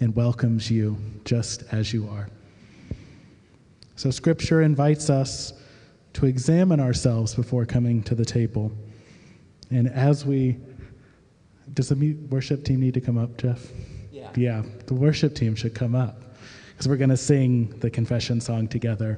and 0.02 0.14
welcomes 0.14 0.70
you 0.70 0.98
just 1.24 1.64
as 1.72 1.94
you 1.94 2.06
are. 2.10 2.28
So, 3.96 4.12
Scripture 4.12 4.62
invites 4.62 5.10
us 5.10 5.54
to 6.16 6.26
examine 6.26 6.82
ourselves 6.82 7.34
before 7.34 7.66
coming 7.66 8.04
to 8.04 8.14
the 8.14 8.26
table. 8.26 8.74
And 9.70 9.88
as 9.88 10.26
we, 10.26 10.58
does 11.76 11.88
the 11.88 12.18
worship 12.30 12.66
team 12.66 12.82
need 12.82 12.96
to 12.96 13.00
come 13.00 13.18
up, 13.18 13.38
Jeff? 13.38 13.66
Yeah. 14.12 14.32
Yeah, 14.36 14.64
the 14.88 14.96
worship 14.96 15.34
team 15.34 15.56
should 15.56 15.74
come 15.74 15.96
up 15.96 16.22
because 16.74 16.90
we're 16.90 16.98
going 16.98 17.10
to 17.10 17.16
sing 17.16 17.70
the 17.80 17.90
confession 17.90 18.42
song 18.42 18.68
together. 18.68 19.18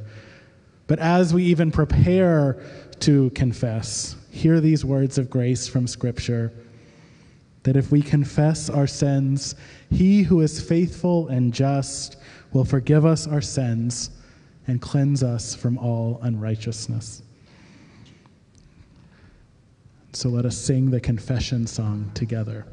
But 0.85 0.99
as 0.99 1.33
we 1.33 1.43
even 1.45 1.71
prepare 1.71 2.61
to 2.99 3.31
confess, 3.31 4.15
hear 4.29 4.61
these 4.61 4.85
words 4.85 5.17
of 5.17 5.27
grace 5.27 5.67
from 5.67 5.87
Scripture 5.87 6.53
that 7.63 7.75
if 7.75 7.91
we 7.91 8.01
confess 8.01 8.69
our 8.69 8.87
sins, 8.87 9.55
He 9.89 10.23
who 10.23 10.41
is 10.41 10.61
faithful 10.61 11.27
and 11.27 11.53
just 11.53 12.17
will 12.53 12.65
forgive 12.65 13.05
us 13.05 13.27
our 13.27 13.41
sins 13.41 14.11
and 14.67 14.81
cleanse 14.81 15.23
us 15.23 15.55
from 15.55 15.77
all 15.77 16.19
unrighteousness. 16.23 17.23
So 20.13 20.29
let 20.29 20.45
us 20.45 20.57
sing 20.57 20.91
the 20.91 20.99
confession 20.99 21.65
song 21.65 22.11
together. 22.13 22.65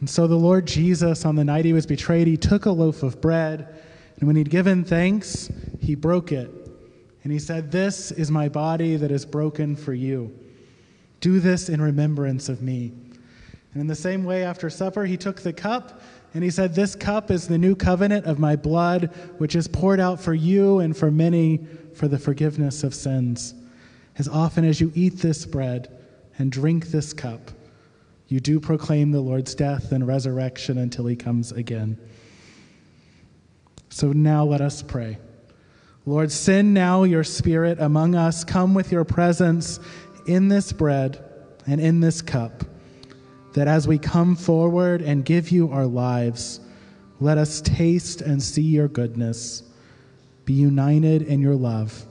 And 0.00 0.08
so 0.08 0.26
the 0.26 0.34
Lord 0.34 0.66
Jesus, 0.66 1.26
on 1.26 1.36
the 1.36 1.44
night 1.44 1.66
he 1.66 1.74
was 1.74 1.86
betrayed, 1.86 2.26
he 2.26 2.38
took 2.38 2.64
a 2.64 2.70
loaf 2.70 3.02
of 3.02 3.20
bread, 3.20 3.68
and 4.18 4.26
when 4.26 4.34
he'd 4.34 4.50
given 4.50 4.82
thanks, 4.82 5.50
he 5.78 5.94
broke 5.94 6.32
it. 6.32 6.50
And 7.22 7.32
he 7.32 7.38
said, 7.38 7.70
This 7.70 8.10
is 8.10 8.30
my 8.30 8.48
body 8.48 8.96
that 8.96 9.10
is 9.10 9.26
broken 9.26 9.76
for 9.76 9.92
you. 9.92 10.34
Do 11.20 11.38
this 11.38 11.68
in 11.68 11.82
remembrance 11.82 12.48
of 12.48 12.62
me. 12.62 12.92
And 13.72 13.82
in 13.82 13.86
the 13.86 13.94
same 13.94 14.24
way, 14.24 14.42
after 14.42 14.70
supper, 14.70 15.04
he 15.04 15.18
took 15.18 15.42
the 15.42 15.52
cup, 15.52 16.00
and 16.32 16.42
he 16.42 16.50
said, 16.50 16.74
This 16.74 16.94
cup 16.94 17.30
is 17.30 17.46
the 17.46 17.58
new 17.58 17.76
covenant 17.76 18.24
of 18.24 18.38
my 18.38 18.56
blood, 18.56 19.14
which 19.36 19.54
is 19.54 19.68
poured 19.68 20.00
out 20.00 20.18
for 20.18 20.32
you 20.32 20.78
and 20.78 20.96
for 20.96 21.10
many 21.10 21.66
for 21.94 22.08
the 22.08 22.18
forgiveness 22.18 22.82
of 22.84 22.94
sins. 22.94 23.54
As 24.18 24.28
often 24.28 24.64
as 24.64 24.80
you 24.80 24.92
eat 24.94 25.18
this 25.18 25.44
bread 25.44 25.94
and 26.38 26.50
drink 26.50 26.86
this 26.86 27.12
cup, 27.12 27.50
you 28.30 28.38
do 28.38 28.60
proclaim 28.60 29.10
the 29.10 29.20
Lord's 29.20 29.56
death 29.56 29.90
and 29.90 30.06
resurrection 30.06 30.78
until 30.78 31.04
he 31.06 31.16
comes 31.16 31.50
again. 31.50 31.98
So 33.88 34.12
now 34.12 34.44
let 34.44 34.60
us 34.60 34.82
pray. 34.82 35.18
Lord, 36.06 36.30
send 36.30 36.72
now 36.72 37.02
your 37.02 37.24
Spirit 37.24 37.80
among 37.80 38.14
us. 38.14 38.44
Come 38.44 38.72
with 38.72 38.92
your 38.92 39.04
presence 39.04 39.80
in 40.26 40.46
this 40.46 40.72
bread 40.72 41.24
and 41.66 41.80
in 41.80 41.98
this 41.98 42.22
cup, 42.22 42.64
that 43.54 43.66
as 43.66 43.88
we 43.88 43.98
come 43.98 44.36
forward 44.36 45.02
and 45.02 45.24
give 45.24 45.50
you 45.50 45.68
our 45.72 45.86
lives, 45.86 46.60
let 47.18 47.36
us 47.36 47.60
taste 47.60 48.20
and 48.20 48.40
see 48.40 48.62
your 48.62 48.86
goodness, 48.86 49.64
be 50.44 50.52
united 50.52 51.22
in 51.22 51.40
your 51.40 51.56
love, 51.56 52.06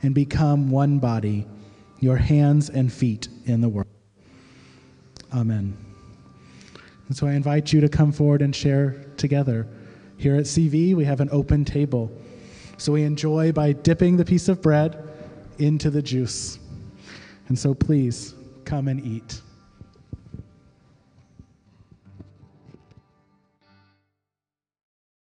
and 0.00 0.14
become 0.14 0.70
one 0.70 1.00
body, 1.00 1.44
your 1.98 2.16
hands 2.16 2.70
and 2.70 2.92
feet 2.92 3.26
in 3.46 3.60
the 3.60 3.68
world. 3.68 3.89
Amen. 5.32 5.76
And 7.08 7.16
so 7.16 7.26
I 7.26 7.32
invite 7.32 7.72
you 7.72 7.80
to 7.80 7.88
come 7.88 8.12
forward 8.12 8.42
and 8.42 8.54
share 8.54 9.04
together. 9.16 9.66
Here 10.16 10.36
at 10.36 10.44
CV, 10.44 10.94
we 10.94 11.04
have 11.04 11.20
an 11.20 11.28
open 11.32 11.64
table. 11.64 12.10
So 12.76 12.92
we 12.92 13.02
enjoy 13.02 13.52
by 13.52 13.72
dipping 13.72 14.16
the 14.16 14.24
piece 14.24 14.48
of 14.48 14.62
bread 14.62 15.08
into 15.58 15.90
the 15.90 16.02
juice. 16.02 16.58
And 17.48 17.58
so 17.58 17.74
please 17.74 18.34
come 18.64 18.88
and 18.88 19.04
eat. 19.04 19.40